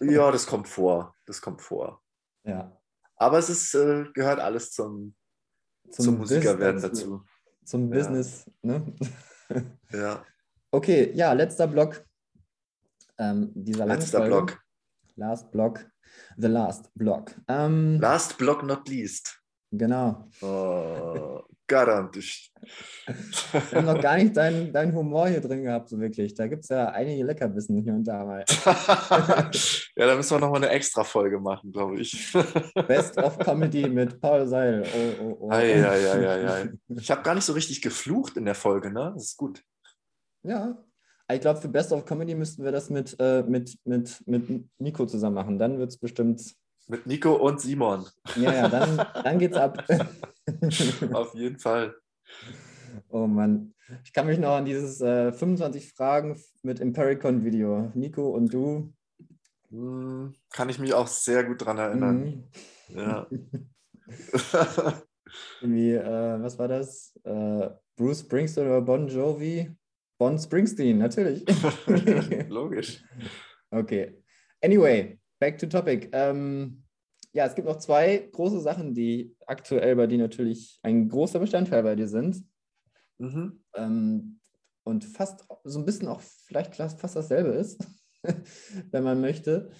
[0.00, 1.14] Ja, das kommt vor.
[1.24, 2.02] Das kommt vor.
[2.44, 2.78] Ja.
[3.16, 5.14] Aber es ist, äh, gehört alles zum,
[5.90, 7.24] zum, zum Musikerwerden dazu.
[7.64, 7.98] Zum ja.
[7.98, 8.94] Business, ne?
[9.90, 10.22] Ja.
[10.70, 12.04] Okay, ja, letzter Block
[13.18, 14.26] ähm, dieser Letzter.
[14.26, 14.60] Block.
[15.16, 15.86] Last Block.
[16.36, 17.34] The Last Block.
[17.48, 19.40] Ähm, last Block not least.
[19.70, 20.28] Genau.
[20.40, 22.52] Oh, garantisch.
[23.50, 26.34] Wir haben noch gar nicht deinen dein Humor hier drin gehabt, so wirklich.
[26.34, 28.44] Da gibt es ja einige Leckerbissen hier und da mal.
[29.96, 32.32] ja, da müssen wir nochmal eine extra Folge machen, glaube ich.
[32.86, 34.84] Best of Comedy mit Paul Seil.
[34.84, 35.50] Oh, oh, oh.
[35.50, 39.12] Ei, ei, ei, ei, Ich habe gar nicht so richtig geflucht in der Folge, ne?
[39.14, 39.60] Das ist gut.
[40.44, 40.76] Ja,
[41.32, 45.06] ich glaube, für Best of Comedy müssten wir das mit, äh, mit, mit, mit Nico
[45.06, 45.58] zusammen machen.
[45.58, 46.54] Dann wird es bestimmt.
[46.86, 48.04] Mit Nico und Simon.
[48.36, 49.82] Ja, ja, dann, dann geht's ab.
[51.12, 51.94] Auf jeden Fall.
[53.08, 53.74] Oh Mann.
[54.04, 57.90] Ich kann mich noch an dieses äh, 25 Fragen mit Impericon-Video.
[57.94, 58.92] Nico und du.
[59.70, 62.44] Hm, kann ich mich auch sehr gut daran erinnern.
[62.88, 62.98] Mhm.
[62.98, 63.26] Ja.
[65.60, 67.18] Irgendwie, äh, was war das?
[67.24, 69.74] Äh, Bruce Springsteen oder Bon Jovi?
[70.18, 71.44] Bon Springsteen, natürlich.
[72.48, 73.02] Logisch.
[73.70, 74.22] Okay.
[74.62, 76.08] Anyway, back to topic.
[76.12, 76.84] Ähm,
[77.32, 81.82] ja, es gibt noch zwei große Sachen, die aktuell bei dir natürlich ein großer Bestandteil
[81.82, 82.44] bei dir sind.
[83.18, 83.64] Mhm.
[83.74, 84.40] Ähm,
[84.84, 87.84] und fast so ein bisschen auch vielleicht fast dasselbe ist,
[88.90, 89.70] wenn man möchte.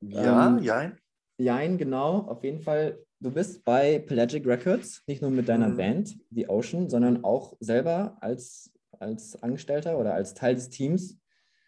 [0.00, 0.98] Ja, ähm, Jein.
[1.38, 2.18] Jein, genau.
[2.26, 5.76] Auf jeden Fall, du bist bei Pelagic Records, nicht nur mit deiner mhm.
[5.76, 11.18] Band, The Ocean, sondern auch selber als, als Angestellter oder als Teil des Teams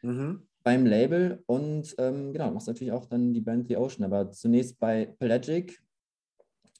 [0.03, 0.47] mhm.
[0.63, 1.43] beim Label.
[1.47, 4.05] Und ähm, genau, machst natürlich auch dann die Band The Ocean.
[4.05, 5.83] Aber zunächst bei Pelagic.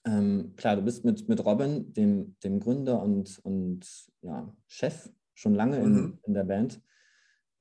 [0.05, 3.87] Ähm, klar, du bist mit, mit Robin, dem, dem Gründer und, und
[4.21, 6.19] ja, Chef, schon lange in, mhm.
[6.25, 6.81] in der Band.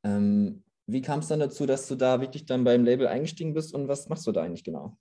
[0.03, 3.73] Ähm, wie kam es dann dazu, dass du da wirklich dann beim Label eingestiegen bist
[3.73, 4.97] und was machst du da eigentlich genau?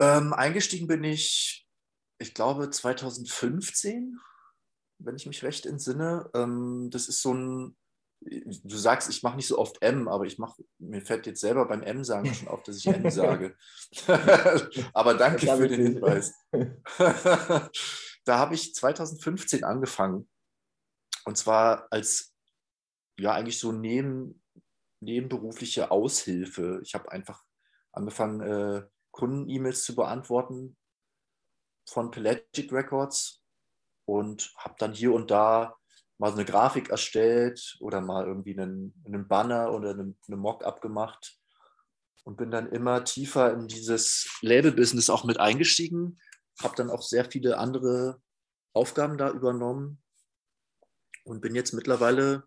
[0.00, 1.68] Ähm, eingestiegen bin ich,
[2.18, 4.18] ich glaube, 2015,
[5.00, 6.30] wenn ich mich recht entsinne.
[6.34, 7.76] Ähm, das ist so ein,
[8.20, 11.66] du sagst, ich mache nicht so oft M, aber ich mache, mir fällt jetzt selber
[11.66, 13.56] beim M sagen schon auf, dass ich M sage.
[14.92, 16.34] aber danke für den Hinweis.
[18.24, 20.28] da habe ich 2015 angefangen.
[21.24, 22.34] Und zwar als
[23.18, 24.42] ja eigentlich so neben,
[25.00, 26.80] nebenberufliche Aushilfe.
[26.82, 27.42] Ich habe einfach
[27.92, 30.76] angefangen, äh, Kunden-E-Mails zu beantworten
[31.88, 33.39] von Pelagic Records
[34.10, 35.76] und habe dann hier und da
[36.18, 40.80] mal so eine Grafik erstellt oder mal irgendwie einen, einen Banner oder eine, eine Mock-up
[40.80, 41.38] gemacht
[42.24, 46.18] und bin dann immer tiefer in dieses Label-Business auch mit eingestiegen,
[46.60, 48.20] habe dann auch sehr viele andere
[48.72, 50.02] Aufgaben da übernommen
[51.22, 52.42] und bin jetzt mittlerweile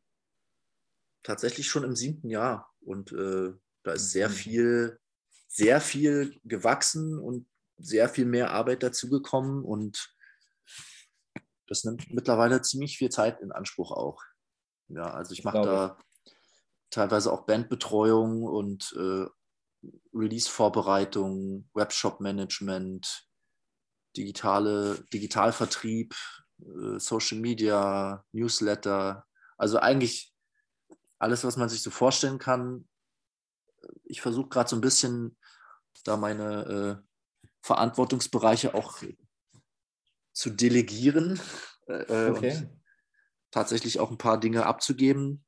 [1.24, 4.34] tatsächlich schon im siebten Jahr und äh, da ist sehr mhm.
[4.34, 5.00] viel,
[5.48, 7.48] sehr viel gewachsen und
[7.78, 10.14] sehr viel mehr Arbeit dazugekommen und
[11.68, 14.22] das nimmt mittlerweile ziemlich viel Zeit in Anspruch auch.
[14.90, 15.98] Ja, also ich mache da
[16.90, 19.26] teilweise auch Bandbetreuung und äh,
[20.14, 23.28] Release-Vorbereitung, Webshop-Management,
[24.16, 26.16] digitale, Digitalvertrieb,
[26.62, 29.26] äh, Social Media, Newsletter.
[29.58, 30.34] Also eigentlich
[31.20, 32.88] alles, was man sich so vorstellen kann.
[34.04, 35.38] Ich versuche gerade so ein bisschen
[36.04, 37.08] da meine äh,
[37.62, 39.02] Verantwortungsbereiche auch
[40.34, 41.40] zu delegieren
[41.88, 42.58] äh, okay.
[42.58, 42.82] und
[43.52, 45.46] tatsächlich auch ein paar Dinge abzugeben,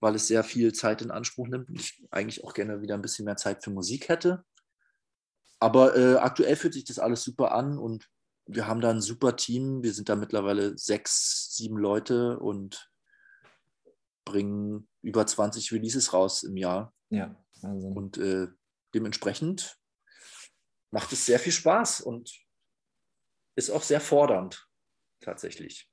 [0.00, 3.02] weil es sehr viel Zeit in Anspruch nimmt und ich eigentlich auch gerne wieder ein
[3.02, 4.44] bisschen mehr Zeit für Musik hätte.
[5.60, 8.10] Aber äh, aktuell fühlt sich das alles super an und
[8.46, 9.82] wir haben da ein super Team.
[9.82, 12.90] Wir sind da mittlerweile sechs, sieben Leute und
[14.26, 16.92] bringen über 20 Releases raus im Jahr.
[17.08, 17.96] Ja, Wahnsinn.
[17.96, 18.48] Und äh,
[18.94, 19.78] dementsprechend
[20.90, 22.43] macht es sehr viel Spaß und
[23.56, 24.66] ist auch sehr fordernd,
[25.20, 25.88] tatsächlich.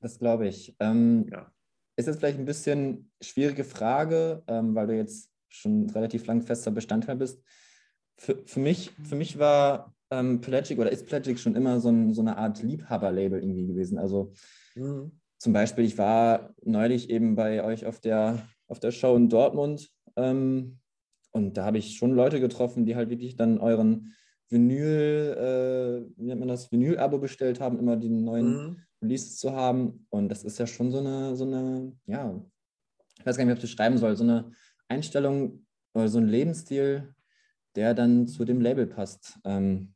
[0.00, 0.76] Das glaube ich.
[0.80, 1.50] Ähm, ja.
[1.96, 6.70] Ist jetzt vielleicht ein bisschen schwierige Frage, ähm, weil du jetzt schon relativ lang fester
[6.70, 7.42] Bestandteil bist.
[8.18, 12.12] Für, für, mich, für mich war ähm, Pelagic oder ist Pelagic schon immer so, ein,
[12.12, 13.98] so eine Art Liebhaberlabel irgendwie gewesen.
[13.98, 14.32] Also
[14.74, 15.20] mhm.
[15.44, 19.90] Zum Beispiel, ich war neulich eben bei euch auf der, auf der Show in Dortmund
[20.16, 20.78] ähm,
[21.32, 24.14] und da habe ich schon Leute getroffen, die halt wirklich dann euren
[24.48, 28.82] Vinyl, äh, wie nennt man das, Vinyl-Abo bestellt haben, immer die neuen mhm.
[29.02, 30.06] Releases zu haben.
[30.10, 32.40] Und das ist ja schon so eine, so eine, ja,
[33.18, 34.52] ich weiß gar nicht, wie ich das beschreiben soll, so eine
[34.88, 37.14] Einstellung oder so ein Lebensstil,
[37.74, 39.38] der dann zu dem Label passt.
[39.44, 39.94] Ähm,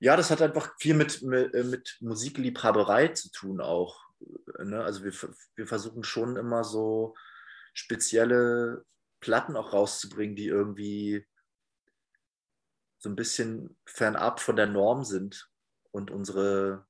[0.00, 4.00] ja, das hat einfach viel mit, mit, äh, mit Musikliebhaberei zu tun auch.
[4.64, 4.82] Ne?
[4.82, 5.12] Also wir,
[5.56, 7.14] wir versuchen schon immer so
[7.74, 8.84] spezielle
[9.20, 11.26] Platten auch rauszubringen, die irgendwie
[12.98, 15.50] so ein bisschen fernab von der Norm sind.
[15.90, 16.86] Und unsere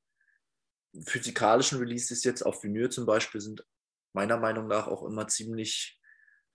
[1.07, 3.64] physikalischen Releases jetzt auf Vinyl zum Beispiel sind
[4.12, 6.01] meiner Meinung nach auch immer ziemlich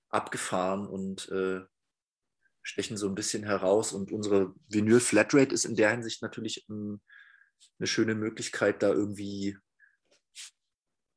[0.10, 1.62] abgefahren und äh,
[2.62, 3.94] stechen so ein bisschen heraus.
[3.94, 7.02] Und unsere Vinyl Flatrate ist in der Hinsicht natürlich ein,
[7.80, 9.58] eine schöne Möglichkeit, da irgendwie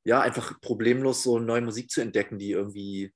[0.04, 3.12] ja, einfach problemlos so neue Musik zu entdecken, die irgendwie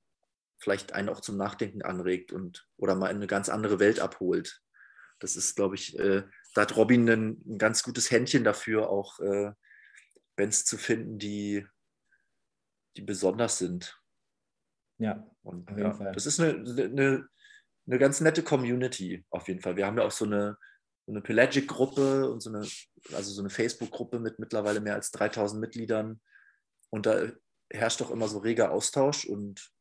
[0.59, 4.61] vielleicht einen auch zum Nachdenken anregt und oder mal in eine ganz andere Welt abholt.
[5.21, 9.19] Das ist, glaube ich, äh, da hat Robin ein, ein, ganz gutes Händchen dafür, auch
[9.19, 9.51] äh,
[10.35, 11.65] Bands zu finden, die,
[12.97, 13.97] die besonders sind.
[14.97, 16.11] Ja, und, auf jeden ja, Fall.
[16.11, 17.27] Das ist eine, eine,
[17.87, 19.77] eine ganz nette Community, auf jeden Fall.
[19.77, 20.57] Wir haben ja auch so eine,
[21.05, 22.67] so eine Pelagic-Gruppe und so eine,
[23.13, 26.19] also so eine Facebook-Gruppe mit mittlerweile mehr als 3000 Mitgliedern
[26.89, 27.31] und da
[27.69, 29.71] herrscht doch immer so reger Austausch und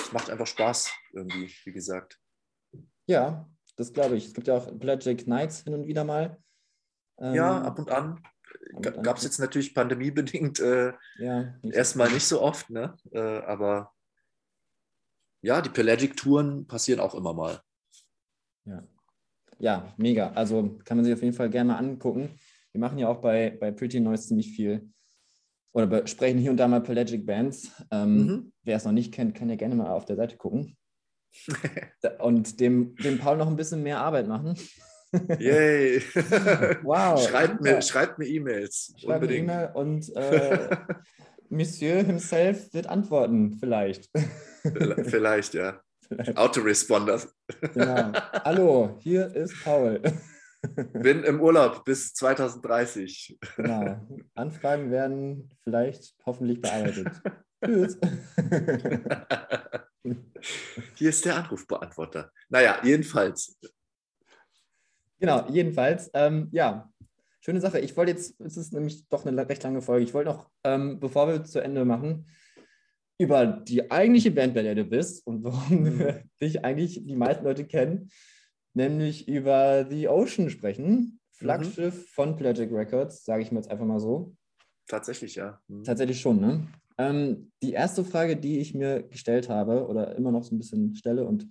[0.00, 2.18] es macht einfach Spaß irgendwie, wie gesagt.
[3.06, 3.48] Ja,
[3.78, 4.26] das glaube ich.
[4.26, 6.36] Es gibt ja auch Pelagic Nights hin und wieder mal.
[7.18, 8.20] Ähm, ja, ab und an.
[8.80, 12.96] Gab es jetzt natürlich pandemiebedingt äh, ja, erstmal nicht so oft, ne?
[13.12, 13.92] Äh, aber
[15.42, 17.60] ja, die Pelagic-Touren passieren auch immer mal.
[18.64, 18.82] Ja.
[19.58, 20.32] ja, mega.
[20.32, 22.38] Also kann man sich auf jeden Fall gerne mal angucken.
[22.72, 24.92] Wir machen ja auch bei, bei Pretty Noise ziemlich viel
[25.72, 27.72] oder sprechen hier und da mal Pelagic Bands.
[27.90, 28.52] Ähm, mhm.
[28.64, 30.76] Wer es noch nicht kennt, kann ja gerne mal auf der Seite gucken.
[32.18, 34.54] Und dem, dem Paul noch ein bisschen mehr Arbeit machen.
[35.38, 36.02] Yay!
[36.82, 37.28] wow!
[37.28, 38.94] Schreibt mir, schreibt mir E-Mails.
[38.98, 40.76] Schreibt mir E-Mail und äh,
[41.48, 44.10] Monsieur himself wird antworten, vielleicht.
[45.04, 45.80] vielleicht, ja.
[46.34, 47.20] Autoresponder.
[47.72, 48.12] Genau.
[48.44, 50.02] Hallo, hier ist Paul.
[50.92, 53.38] Bin im Urlaub bis 2030.
[53.56, 54.00] Genau.
[54.34, 57.08] Anfragen werden vielleicht hoffentlich bearbeitet.
[57.64, 57.98] Tschüss.
[60.94, 62.32] Hier ist der Anrufbeantworter.
[62.48, 63.58] Naja, jedenfalls.
[65.18, 66.10] Genau, jedenfalls.
[66.14, 66.90] Ähm, ja,
[67.40, 67.80] schöne Sache.
[67.80, 70.04] Ich wollte jetzt, es ist nämlich doch eine recht lange Folge.
[70.04, 72.26] Ich wollte noch, ähm, bevor wir zu Ende machen,
[73.18, 76.14] über die eigentliche Band, bei der du bist und warum mhm.
[76.40, 78.10] dich eigentlich die meisten Leute kennen,
[78.74, 81.18] nämlich über The Ocean sprechen.
[81.32, 82.06] Flaggschiff mhm.
[82.10, 84.34] von Pelagic Records, sage ich mir jetzt einfach mal so.
[84.86, 85.60] Tatsächlich, ja.
[85.66, 85.84] Mhm.
[85.84, 86.66] Tatsächlich schon, ne?
[86.98, 90.94] Ähm, die erste Frage, die ich mir gestellt habe oder immer noch so ein bisschen
[90.96, 91.48] stelle und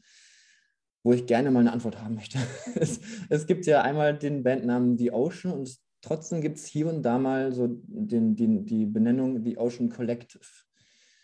[1.03, 2.38] wo ich gerne mal eine Antwort haben möchte.
[2.75, 7.01] es, es gibt ja einmal den Bandnamen The Ocean und trotzdem gibt es hier und
[7.01, 10.45] da mal so den, den, die Benennung The Ocean Collective.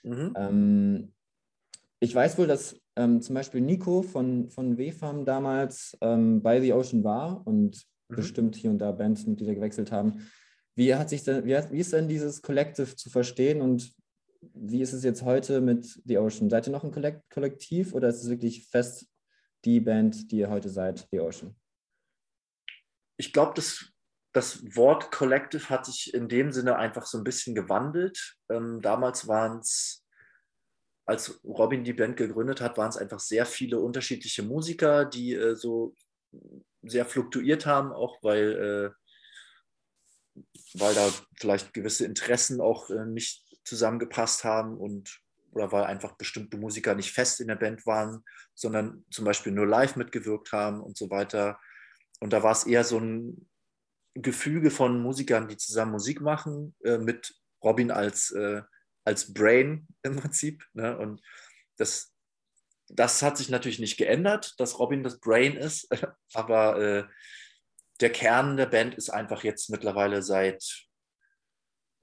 [0.04, 0.34] Mhm.
[0.36, 1.14] Ähm,
[2.00, 6.74] ich weiß wohl, dass ähm, zum Beispiel Nico von, von WFAM damals ähm, bei The
[6.74, 8.16] Ocean war und mhm.
[8.16, 10.22] bestimmt hier und da Bandmitglieder gewechselt haben.
[10.76, 13.94] Wie, hat sich denn, wie, wie ist denn dieses Collective zu verstehen und
[14.54, 16.50] wie ist es jetzt heute mit The Ocean?
[16.50, 16.92] Seid ihr noch ein
[17.30, 19.08] Kollektiv oder ist es wirklich fest
[19.66, 21.56] die Band, die ihr heute seid, The Ocean?
[23.18, 23.92] Ich glaube, das,
[24.34, 28.38] das Wort Collective hat sich in dem Sinne einfach so ein bisschen gewandelt.
[28.50, 30.04] Ähm, damals waren es
[31.06, 35.56] als Robin die Band gegründet hat, waren es einfach sehr viele unterschiedliche Musiker, die äh,
[35.56, 35.96] so
[36.82, 38.96] sehr fluktuiert haben, auch weil,
[40.36, 40.42] äh,
[40.74, 45.20] weil da vielleicht gewisse Interessen auch äh, nicht zusammengepasst haben und
[45.52, 48.24] oder weil einfach bestimmte Musiker nicht fest in der Band waren,
[48.56, 51.60] sondern zum Beispiel nur live mitgewirkt haben und so weiter.
[52.20, 53.48] Und da war es eher so ein
[54.16, 58.64] Gefüge von Musikern, die zusammen Musik machen, äh, mit Robin als äh,
[59.06, 60.66] als Brain im Prinzip.
[60.74, 60.98] Ne?
[60.98, 61.22] Und
[61.78, 62.14] das,
[62.88, 65.88] das hat sich natürlich nicht geändert, dass Robin das Brain ist,
[66.34, 67.04] aber äh,
[68.00, 70.88] der Kern der Band ist einfach jetzt mittlerweile seit,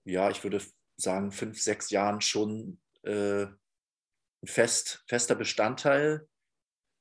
[0.04, 0.62] ja, ich würde
[1.00, 6.28] sagen, fünf, sechs Jahren schon äh, ein fest, fester Bestandteil.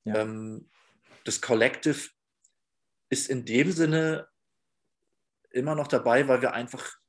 [0.05, 0.17] Ja.
[0.17, 0.69] Ähm,
[1.23, 2.09] das Collective
[3.09, 4.27] ist in dem Sinne
[5.51, 6.99] immer noch dabei, weil wir einfach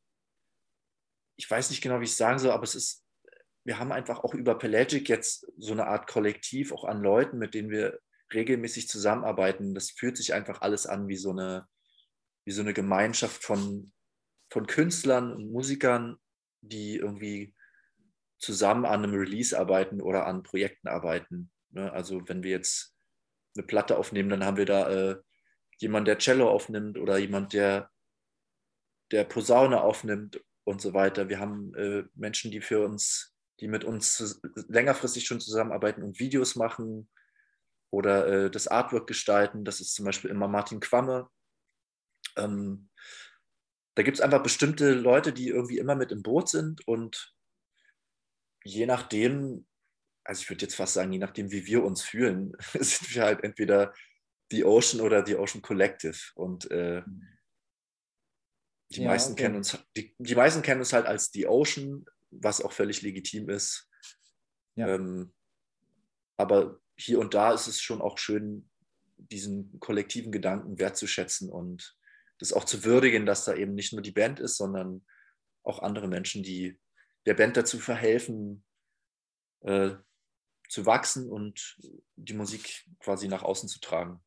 [1.41, 3.03] ich weiß nicht genau, wie ich es sagen soll, aber es ist,
[3.65, 7.55] wir haben einfach auch über Pelagic jetzt so eine Art Kollektiv auch an Leuten, mit
[7.55, 7.99] denen wir
[8.35, 9.75] regelmäßig zusammenarbeiten.
[9.75, 11.67] Das fühlt sich einfach alles an wie so eine,
[12.45, 13.91] wie so eine Gemeinschaft von,
[14.53, 16.19] von Künstlern und Musikern,
[16.61, 17.55] die irgendwie
[18.39, 21.51] zusammen an einem Release arbeiten oder an Projekten arbeiten.
[21.71, 21.93] Ne?
[21.93, 22.95] Also wenn wir jetzt
[23.57, 25.17] eine Platte aufnehmen, dann haben wir da äh,
[25.79, 27.91] jemand, der Cello aufnimmt oder jemand, der,
[29.11, 31.29] der Posaune aufnimmt und so weiter.
[31.29, 36.57] Wir haben äh, Menschen, die für uns, die mit uns längerfristig schon zusammenarbeiten und Videos
[36.57, 37.09] machen
[37.91, 39.65] oder äh, das Artwork gestalten.
[39.65, 41.29] Das ist zum Beispiel immer Martin Quamme.
[42.37, 42.90] Ähm,
[43.95, 47.35] da gibt es einfach bestimmte Leute, die irgendwie immer mit im Boot sind und
[48.65, 49.67] je nachdem,
[50.25, 53.45] also ich würde jetzt fast sagen, je nachdem, wie wir uns fühlen, sind wir halt
[53.45, 53.95] entweder
[54.51, 56.19] The Ocean oder The Ocean Collective.
[56.35, 57.03] Und äh.
[58.93, 59.45] Die, ja, meisten okay.
[59.45, 63.49] kennen uns, die, die meisten kennen uns halt als The Ocean, was auch völlig legitim
[63.49, 63.89] ist.
[64.75, 64.89] Ja.
[64.89, 65.33] Ähm,
[66.37, 68.69] aber hier und da ist es schon auch schön,
[69.17, 71.97] diesen kollektiven Gedanken wertzuschätzen und
[72.41, 75.05] das auch zu würdigen, dass da eben nicht nur die Band ist, sondern
[75.63, 76.81] auch andere Menschen, die
[77.27, 78.65] der Band dazu verhelfen,
[79.61, 79.91] äh,
[80.69, 81.77] zu wachsen und
[82.17, 84.23] die Musik quasi nach außen zu tragen.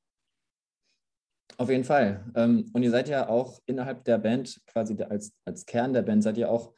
[1.58, 2.32] Auf jeden Fall.
[2.36, 6.24] Ähm, und ihr seid ja auch innerhalb der Band, quasi als, als Kern der Band,
[6.24, 6.74] seid ihr auch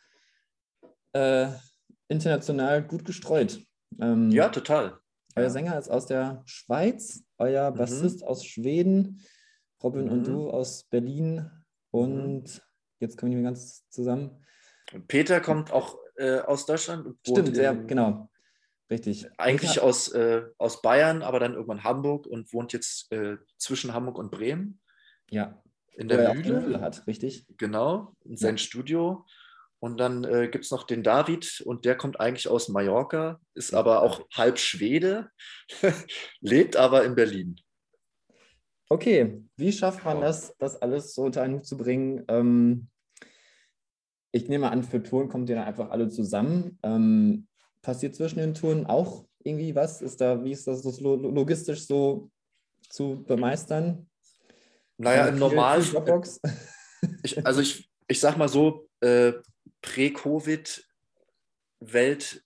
[1.13, 1.49] äh,
[2.07, 3.61] international gut gestreut.
[3.99, 4.99] Ähm, ja, total.
[5.35, 7.75] Euer Sänger ist aus der Schweiz, euer mhm.
[7.75, 9.21] Bassist aus Schweden,
[9.85, 10.11] Robin mhm.
[10.11, 11.49] und du aus Berlin
[11.91, 12.61] und mhm.
[12.99, 14.43] jetzt kommen wir ganz zusammen.
[15.07, 17.15] Peter kommt auch äh, aus Deutschland.
[17.25, 18.29] Stimmt, ja, genau.
[18.89, 19.27] Richtig.
[19.37, 24.17] Eigentlich aus, äh, aus Bayern, aber dann irgendwann Hamburg und wohnt jetzt äh, zwischen Hamburg
[24.17, 24.79] und Bremen.
[25.29, 25.61] Ja.
[25.93, 26.33] In der.
[26.33, 27.45] Mühle hat, richtig?
[27.57, 28.57] Genau, in sein ja.
[28.57, 29.25] Studio.
[29.79, 33.73] Und dann äh, gibt es noch den David und der kommt eigentlich aus Mallorca, ist
[33.73, 35.29] aber auch halb Schwede,
[36.41, 37.59] lebt aber in Berlin.
[38.89, 42.23] Okay, wie schafft man das, das alles so unter einen Hut zu bringen?
[42.27, 42.87] Ähm,
[44.31, 46.77] ich nehme an, für Touren kommt ihr dann einfach alle zusammen.
[46.83, 47.47] Ähm,
[47.81, 50.01] passiert zwischen den Touren auch irgendwie was?
[50.01, 52.29] Ist da, wie ist das logistisch so
[52.89, 54.07] zu bemeistern?
[54.97, 55.83] Naja, im Normal.
[57.21, 59.33] Ich, also ich, ich sag mal so, äh,
[59.81, 62.43] Prä-Covid-Welt,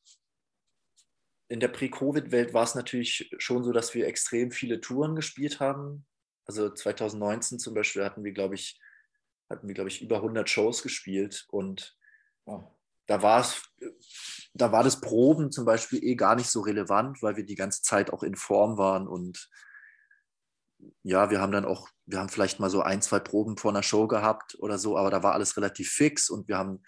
[1.47, 6.05] in der Prä-Covid-Welt war es natürlich schon so, dass wir extrem viele Touren gespielt haben.
[6.49, 8.81] Also 2019 zum Beispiel hatten wir, glaube ich,
[9.51, 11.95] hatten wir, glaube ich, über 100 Shows gespielt und
[13.05, 13.61] da war es,
[14.55, 17.83] da war das Proben zum Beispiel eh gar nicht so relevant, weil wir die ganze
[17.83, 19.47] Zeit auch in Form waren und
[21.03, 23.83] ja, wir haben dann auch, wir haben vielleicht mal so ein, zwei Proben vor einer
[23.83, 26.81] Show gehabt oder so, aber da war alles relativ fix und wir haben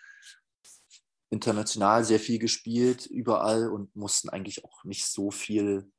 [1.29, 5.91] international sehr viel gespielt, überall und mussten eigentlich auch nicht so viel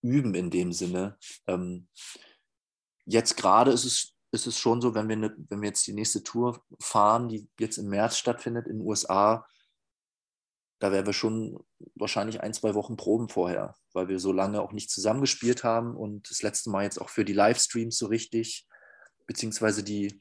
[0.00, 1.18] üben in dem Sinne.
[1.46, 1.88] Ähm,
[3.04, 5.92] jetzt gerade ist es, ist es schon so, wenn wir, ne, wenn wir jetzt die
[5.92, 9.46] nächste Tour fahren, die jetzt im März stattfindet in den USA,
[10.80, 14.72] da werden wir schon wahrscheinlich ein, zwei Wochen proben vorher, weil wir so lange auch
[14.72, 18.66] nicht zusammengespielt haben und das letzte Mal jetzt auch für die Livestreams so richtig,
[19.26, 20.20] beziehungsweise die,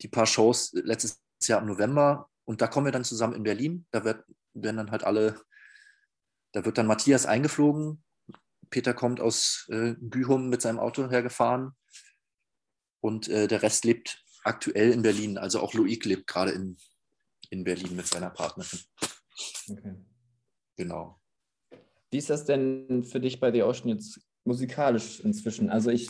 [0.00, 3.86] die paar Shows letztes Jahr im November und da kommen wir dann zusammen in Berlin.
[3.90, 4.24] Da wird,
[4.54, 5.38] werden dann halt alle,
[6.52, 8.02] da wird dann Matthias eingeflogen.
[8.70, 11.72] Peter kommt aus äh, Bühum mit seinem Auto hergefahren.
[13.00, 15.38] Und äh, der Rest lebt aktuell in Berlin.
[15.38, 16.76] Also auch Loic lebt gerade in,
[17.50, 18.80] in Berlin mit seiner Partnerin.
[19.68, 19.94] Okay.
[20.76, 21.20] Genau.
[22.10, 25.70] Wie ist das denn für dich bei The Ocean jetzt musikalisch inzwischen?
[25.70, 26.08] Also ich,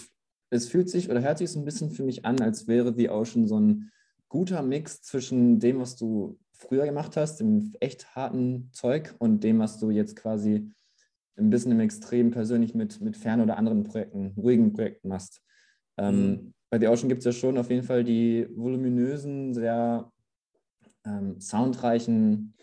[0.50, 3.10] es fühlt sich oder hört sich so ein bisschen für mich an, als wäre The
[3.10, 3.90] Ocean so ein
[4.28, 9.58] guter Mix zwischen dem, was du früher gemacht hast, dem echt harten Zeug und dem,
[9.58, 10.72] was du jetzt quasi
[11.38, 15.40] ein bisschen im Extrem persönlich mit, mit Fern- oder anderen Projekten, ruhigen Projekten machst.
[15.96, 16.54] Ähm, mhm.
[16.70, 20.10] Bei The Ocean gibt es ja schon auf jeden Fall die voluminösen, sehr
[21.06, 22.54] ähm, soundreichen,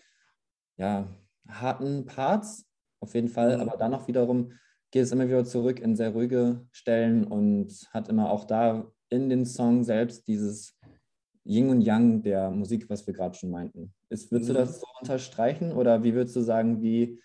[0.77, 1.07] ja,
[1.47, 2.67] harten Parts,
[2.99, 3.61] auf jeden Fall, mhm.
[3.61, 4.51] aber dann auch wiederum
[4.91, 9.29] geht es immer wieder zurück in sehr ruhige Stellen und hat immer auch da in
[9.29, 10.77] den Song selbst dieses
[11.43, 13.93] Yin und Yang der Musik, was wir gerade schon meinten.
[14.09, 14.53] Ist, würdest mhm.
[14.53, 17.19] du das so unterstreichen oder wie würdest du sagen, wie,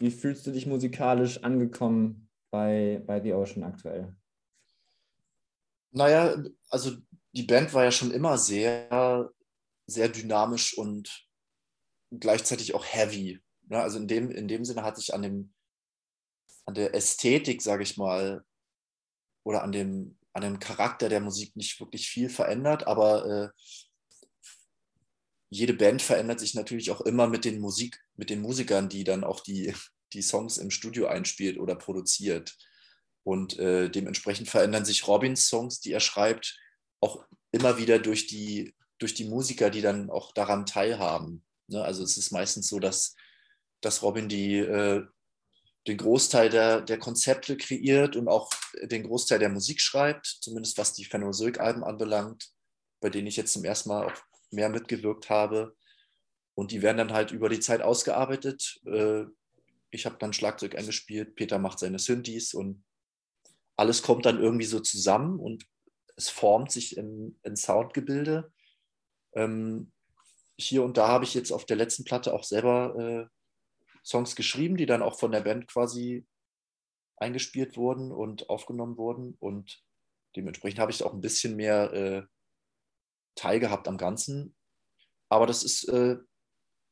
[0.00, 4.16] wie fühlst du dich musikalisch angekommen bei, bei The Ocean aktuell?
[5.92, 6.96] Naja, also
[7.32, 9.30] die Band war ja schon immer sehr,
[9.86, 11.28] sehr dynamisch und
[12.10, 13.40] gleichzeitig auch heavy.
[13.68, 13.80] Ne?
[13.80, 15.52] also in dem, in dem Sinne hat sich an, dem,
[16.64, 18.44] an der Ästhetik, sage ich mal,
[19.44, 23.48] oder an dem, an dem Charakter der Musik nicht wirklich viel verändert, aber äh,
[25.50, 29.24] jede Band verändert sich natürlich auch immer mit den Musik, mit den Musikern, die dann
[29.24, 29.74] auch die,
[30.12, 32.56] die Songs im Studio einspielt oder produziert.
[33.22, 36.58] Und äh, dementsprechend verändern sich Robins Songs, die er schreibt,
[37.00, 41.44] auch immer wieder durch die, durch die Musiker, die dann auch daran teilhaben.
[41.68, 41.82] Ne?
[41.82, 43.14] Also es ist meistens so, dass,
[43.82, 45.04] dass Robin die äh,
[45.86, 48.50] den Großteil der, der Konzepte kreiert und auch
[48.82, 52.50] den Großteil der Musik schreibt, zumindest was die Phenosilk-Alben anbelangt,
[53.00, 55.76] bei denen ich jetzt zum ersten Mal auch mehr mitgewirkt habe.
[56.54, 58.80] Und die werden dann halt über die Zeit ausgearbeitet.
[58.84, 59.24] Äh,
[59.90, 62.84] ich habe dann Schlagzeug eingespielt, Peter macht seine Synthes und
[63.76, 65.66] alles kommt dann irgendwie so zusammen und
[66.16, 68.52] es formt sich in, in Soundgebilde.
[69.34, 69.90] Ähm,
[70.58, 73.26] hier und da habe ich jetzt auf der letzten Platte auch selber äh,
[74.04, 76.26] Songs geschrieben, die dann auch von der Band quasi
[77.16, 79.36] eingespielt wurden und aufgenommen wurden.
[79.40, 79.82] Und
[80.36, 82.22] dementsprechend habe ich auch ein bisschen mehr äh,
[83.40, 84.54] teilgehabt am Ganzen.
[85.28, 86.16] Aber das ist äh,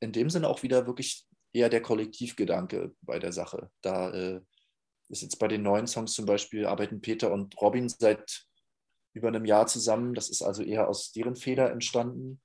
[0.00, 3.70] in dem Sinne auch wieder wirklich eher der Kollektivgedanke bei der Sache.
[3.82, 4.40] Da äh,
[5.08, 8.46] ist jetzt bei den neuen Songs zum Beispiel, arbeiten Peter und Robin seit
[9.12, 10.14] über einem Jahr zusammen.
[10.14, 12.40] Das ist also eher aus deren Feder entstanden.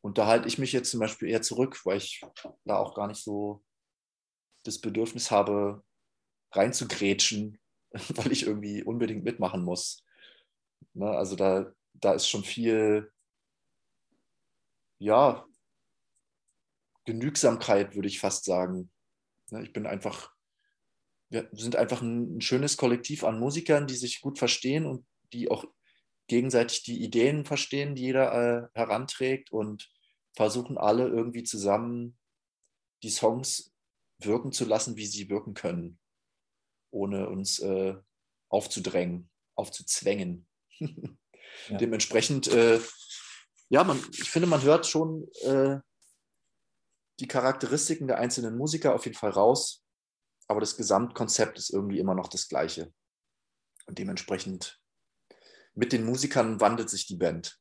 [0.00, 2.22] Und da halte ich mich jetzt zum Beispiel eher zurück, weil ich
[2.64, 3.62] da auch gar nicht so
[4.64, 5.82] das Bedürfnis habe,
[6.52, 7.58] reinzugrätschen,
[7.92, 10.04] weil ich irgendwie unbedingt mitmachen muss.
[10.94, 11.08] Ne?
[11.08, 13.12] Also da, da ist schon viel,
[14.98, 15.46] ja,
[17.04, 18.90] Genügsamkeit, würde ich fast sagen.
[19.50, 19.62] Ne?
[19.64, 20.32] Ich bin einfach,
[21.30, 25.64] wir sind einfach ein, schönes Kollektiv an Musikern, die sich gut verstehen und die auch
[26.28, 29.90] gegenseitig die Ideen verstehen, die jeder äh, heranträgt und
[30.34, 32.18] versuchen alle irgendwie zusammen
[33.02, 33.72] die Songs
[34.18, 35.98] wirken zu lassen, wie sie wirken können,
[36.90, 37.96] ohne uns äh,
[38.48, 40.46] aufzudrängen, aufzuzwängen.
[41.68, 41.78] ja.
[41.78, 42.80] Dementsprechend, äh,
[43.68, 45.78] ja, man, ich finde, man hört schon äh,
[47.20, 49.84] die Charakteristiken der einzelnen Musiker auf jeden Fall raus,
[50.48, 52.92] aber das Gesamtkonzept ist irgendwie immer noch das gleiche.
[53.86, 54.80] Und dementsprechend
[55.74, 57.58] mit den Musikern wandelt sich die Band.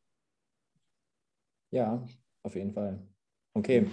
[1.72, 2.06] Ja,
[2.44, 3.08] auf jeden Fall.
[3.54, 3.90] Okay.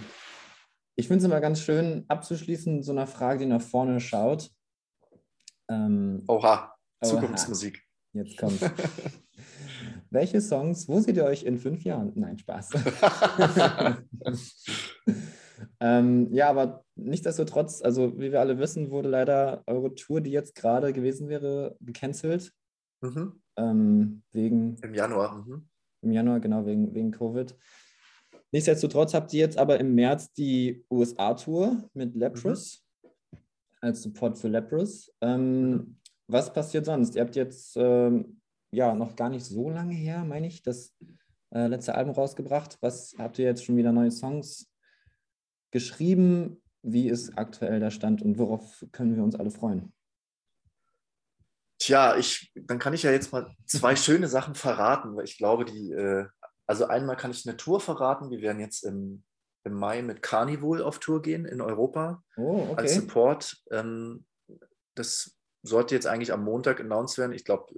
[0.95, 4.51] Ich finde es immer ganz schön, abzuschließen so einer Frage, die nach vorne schaut.
[5.69, 7.81] Ähm, Oha, Zukunftsmusik.
[8.13, 8.59] Jetzt kommt.
[10.11, 12.11] Welche Songs, wo seht ihr euch in fünf Jahren?
[12.15, 12.71] Nein, Spaß.
[15.79, 20.55] ähm, ja, aber nichtsdestotrotz, also wie wir alle wissen, wurde leider eure Tour, die jetzt
[20.55, 22.51] gerade gewesen wäre, gecancelt.
[23.01, 23.39] Mhm.
[23.55, 24.77] Ähm, wegen.
[24.81, 25.45] Im Januar.
[25.45, 25.67] Mhm.
[26.01, 27.55] Im Januar, genau, wegen, wegen Covid.
[28.51, 33.37] Nichtsdestotrotz habt ihr jetzt aber im März die USA-Tour mit Leprous mhm.
[33.81, 35.13] als Support für Leprous.
[35.21, 35.95] Ähm, mhm.
[36.27, 37.15] Was passiert sonst?
[37.15, 38.38] Ihr habt jetzt ähm,
[38.71, 40.95] ja noch gar nicht so lange her, meine ich, das
[41.51, 42.77] äh, letzte Album rausgebracht.
[42.81, 44.71] Was habt ihr jetzt schon wieder neue Songs
[45.71, 46.61] geschrieben?
[46.81, 49.93] Wie ist aktuell der Stand und worauf können wir uns alle freuen?
[51.79, 55.65] Tja, ich, dann kann ich ja jetzt mal zwei schöne Sachen verraten, weil ich glaube,
[55.65, 56.27] die, äh,
[56.67, 58.29] also einmal kann ich eine Tour verraten.
[58.29, 59.23] Wir werden jetzt im,
[59.63, 62.75] im Mai mit Carnival auf Tour gehen in Europa oh, okay.
[62.75, 63.63] als Support.
[63.71, 64.25] Ähm,
[64.95, 67.33] das sollte jetzt eigentlich am Montag announced werden.
[67.33, 67.73] Ich glaube,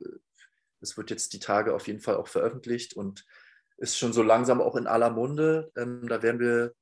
[0.81, 3.25] es wird jetzt die Tage auf jeden Fall auch veröffentlicht und
[3.77, 5.71] ist schon so langsam auch in aller Munde.
[5.75, 6.73] Ähm, da werden wir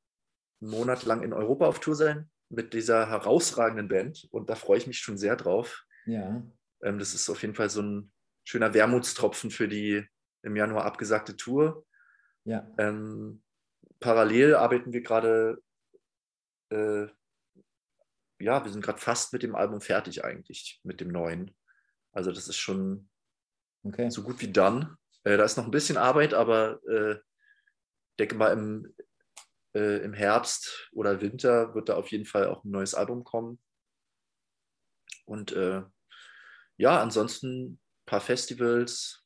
[0.61, 4.79] einen Monat lang in Europa auf Tour sein mit dieser herausragenden Band und da freue
[4.79, 5.85] ich mich schon sehr drauf.
[6.05, 6.43] Ja.
[6.81, 8.11] Ähm, das ist auf jeden Fall so ein
[8.43, 10.05] schöner Wermutstropfen für die
[10.41, 11.85] im Januar abgesagte Tour.
[12.45, 12.67] Ja.
[12.77, 13.43] Ähm,
[13.99, 15.61] parallel arbeiten wir gerade
[16.69, 17.07] äh,
[18.39, 21.53] ja, wir sind gerade fast mit dem Album fertig eigentlich, mit dem neuen.
[22.11, 23.08] Also das ist schon
[23.83, 24.09] okay.
[24.09, 24.97] so gut wie done.
[25.23, 27.17] Äh, da ist noch ein bisschen Arbeit, aber äh,
[28.19, 28.93] denke mal im,
[29.75, 33.59] äh, im Herbst oder Winter wird da auf jeden Fall auch ein neues Album kommen.
[35.25, 35.83] Und äh,
[36.77, 39.23] ja, ansonsten ein paar Festivals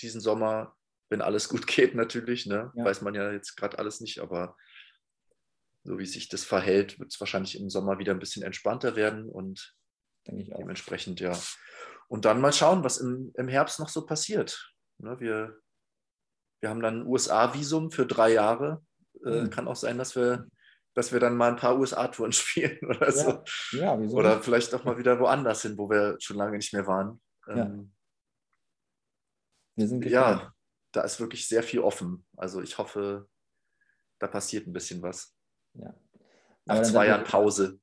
[0.00, 0.76] diesen Sommer,
[1.10, 2.46] wenn alles gut geht natürlich.
[2.46, 2.72] Ne?
[2.74, 2.84] Ja.
[2.84, 4.56] Weiß man ja jetzt gerade alles nicht, aber
[5.84, 9.28] so wie sich das verhält, wird es wahrscheinlich im Sommer wieder ein bisschen entspannter werden
[9.28, 9.74] und
[10.26, 11.38] dementsprechend, ja.
[12.08, 14.74] Und dann mal schauen, was im, im Herbst noch so passiert.
[14.98, 15.60] Ne, wir,
[16.60, 18.82] wir haben dann ein USA-Visum für drei Jahre.
[19.24, 19.50] Äh, mhm.
[19.50, 20.48] Kann auch sein, dass wir,
[20.94, 23.12] dass wir dann mal ein paar USA-Touren spielen oder ja.
[23.12, 23.76] so.
[23.76, 27.20] Ja, oder vielleicht auch mal wieder woanders hin, wo wir schon lange nicht mehr waren.
[27.46, 27.92] Ähm,
[29.76, 30.52] wir sind ja,
[30.92, 32.26] da ist wirklich sehr viel offen.
[32.36, 33.28] Also ich hoffe,
[34.18, 35.36] da passiert ein bisschen was.
[35.74, 35.94] Ja.
[36.64, 37.78] Nach zwei Jahren Pause.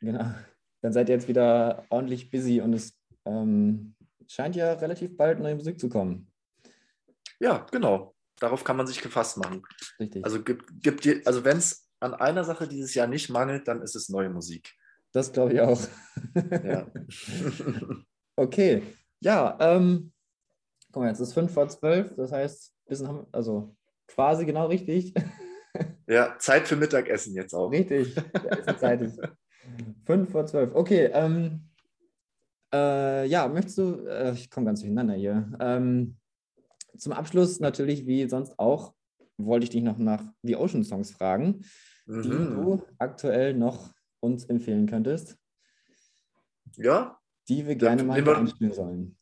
[0.00, 0.34] genau.
[0.82, 2.93] Dann seid ihr jetzt wieder ordentlich busy und es
[3.24, 3.94] ähm,
[4.26, 6.30] scheint ja relativ bald neue Musik zu kommen.
[7.40, 8.14] Ja, genau.
[8.38, 9.62] Darauf kann man sich gefasst machen.
[9.98, 10.24] Richtig.
[10.24, 13.94] Also gibt, gibt also wenn es an einer Sache dieses Jahr nicht mangelt, dann ist
[13.94, 14.74] es neue Musik.
[15.12, 15.80] Das glaube ich auch.
[16.64, 16.86] Ja.
[18.36, 18.82] okay.
[19.20, 20.12] Ja, ähm,
[20.92, 25.14] guck mal, jetzt ist 5 vor 12, das heißt, bisschen haben, also quasi genau richtig.
[26.06, 27.70] Ja, Zeit für Mittagessen jetzt auch.
[27.70, 29.18] Richtig, ja, Zeit ist
[30.04, 30.74] fünf vor zwölf.
[30.74, 31.68] Okay, ähm,
[32.74, 35.52] äh, ja, möchtest du, äh, ich komme ganz durcheinander hier.
[35.60, 36.16] Ähm,
[36.96, 38.94] zum Abschluss natürlich, wie sonst auch,
[39.36, 41.64] wollte ich dich noch nach The Ocean Songs fragen,
[42.06, 42.22] mhm.
[42.22, 45.36] die du aktuell noch uns empfehlen könntest.
[46.76, 47.18] Ja.
[47.48, 49.18] Die wir gerne mal einspielen sollen.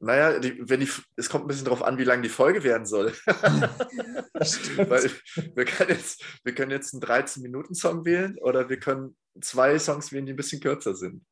[0.00, 2.84] Naja, die, wenn die, es kommt ein bisschen darauf an, wie lang die Folge werden
[2.84, 3.12] soll.
[3.24, 5.10] Weil
[5.54, 10.26] wir können, jetzt, wir können jetzt einen 13-Minuten-Song wählen oder wir können zwei Songs wählen,
[10.26, 11.24] die ein bisschen kürzer sind.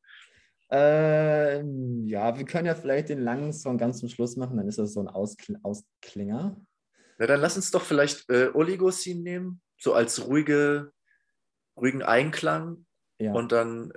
[0.69, 4.79] Ähm, ja, wir können ja vielleicht den langen Song ganz zum Schluss machen, dann ist
[4.79, 6.59] das so ein Auskl Ausklinger.
[7.19, 10.91] Na, dann lass uns doch vielleicht äh, Oligocene nehmen, so als ruhige,
[11.77, 12.85] ruhigen Einklang.
[13.19, 13.33] Ja.
[13.33, 13.93] Und dann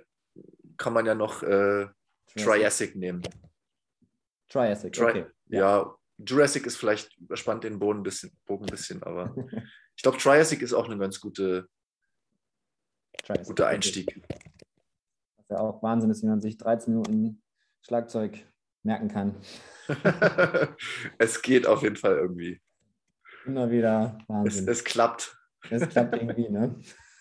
[0.77, 1.87] kann man ja noch äh,
[2.37, 3.23] Triassic nehmen.
[4.49, 5.27] Triassic, Tri okay.
[5.49, 5.61] Ja.
[5.61, 5.97] ja.
[6.19, 9.35] Jurassic ist vielleicht, überspannt den Boden ein bisschen, Bogen ein bisschen, aber
[9.97, 11.69] ich glaube, Triassic ist auch ein ganz gute,
[13.25, 14.23] Triassic, guter Einstieg.
[14.29, 14.56] Was
[15.51, 17.43] ja auch Wahnsinn ist, wie man sich 13 Minuten
[17.83, 18.47] Schlagzeug
[18.83, 19.35] merken kann.
[21.19, 22.61] es geht auf jeden Fall irgendwie.
[23.45, 24.69] Immer wieder Wahnsinn.
[24.69, 25.37] Es, es klappt.
[25.71, 26.77] Es klappt irgendwie, ne?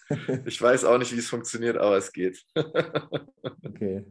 [0.45, 2.43] ich weiß auch nicht, wie es funktioniert, aber es geht.
[3.63, 4.05] okay.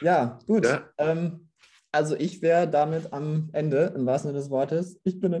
[0.00, 0.64] Ja, gut.
[0.66, 0.88] Ja.
[0.98, 1.48] Ähm,
[1.92, 5.00] also ich wäre damit am Ende, im wahrsten Sinne des Wortes.
[5.04, 5.40] Ich bin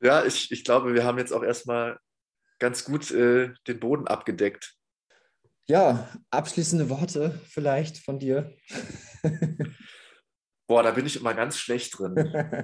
[0.00, 1.98] Ja, ich, ich glaube, wir haben jetzt auch erstmal
[2.58, 4.76] ganz gut äh, den Boden abgedeckt.
[5.68, 8.52] Ja, abschließende Worte vielleicht von dir.
[10.66, 12.16] Boah, da bin ich immer ganz schlecht drin.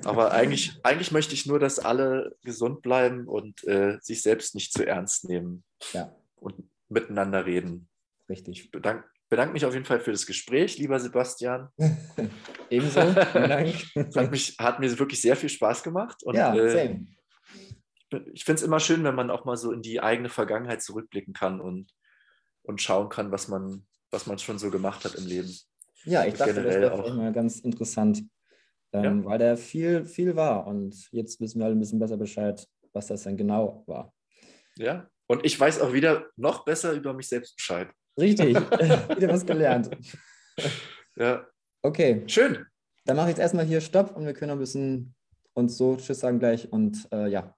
[0.05, 4.72] Aber eigentlich, eigentlich möchte ich nur, dass alle gesund bleiben und äh, sich selbst nicht
[4.72, 5.64] zu ernst nehmen.
[5.92, 6.14] Ja.
[6.36, 6.55] Und
[6.88, 7.88] miteinander reden.
[8.28, 8.61] Richtig.
[8.61, 11.68] Ich bedanke, bedanke mich auf jeden Fall für das Gespräch, lieber Sebastian.
[12.70, 13.74] Ebenso, vielen Dank.
[14.16, 16.22] Hat, mich, hat mir wirklich sehr viel Spaß gemacht.
[16.22, 17.07] Und, ja, äh, same.
[18.32, 21.34] ich finde es immer schön, wenn man auch mal so in die eigene Vergangenheit zurückblicken
[21.34, 21.92] kann und,
[22.68, 25.52] und schauen kann, was man, was man schon so gemacht hat im Leben.
[26.04, 27.14] Ja, ich dachte, das wäre auch.
[27.14, 28.22] mal ganz interessant,
[28.92, 30.66] ähm, weil da viel, viel war.
[30.66, 34.12] Und jetzt wissen wir alle ein bisschen besser Bescheid, was das denn genau war.
[34.76, 35.08] Ja.
[35.26, 37.88] Und ich weiß auch wieder noch besser über mich selbst Bescheid.
[38.18, 38.54] Richtig,
[39.16, 39.90] wieder was gelernt.
[41.16, 41.46] Ja.
[41.82, 42.66] Okay, Schön.
[43.04, 45.14] dann mache ich jetzt erstmal hier Stopp und wir können ein bisschen
[45.54, 46.70] uns so Tschüss sagen gleich.
[46.72, 47.54] Und äh, ja,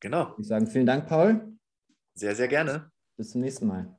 [0.00, 0.34] Genau.
[0.38, 1.56] ich sage vielen Dank, Paul.
[2.14, 2.90] Sehr, sehr gerne.
[3.16, 3.98] Bis zum nächsten Mal.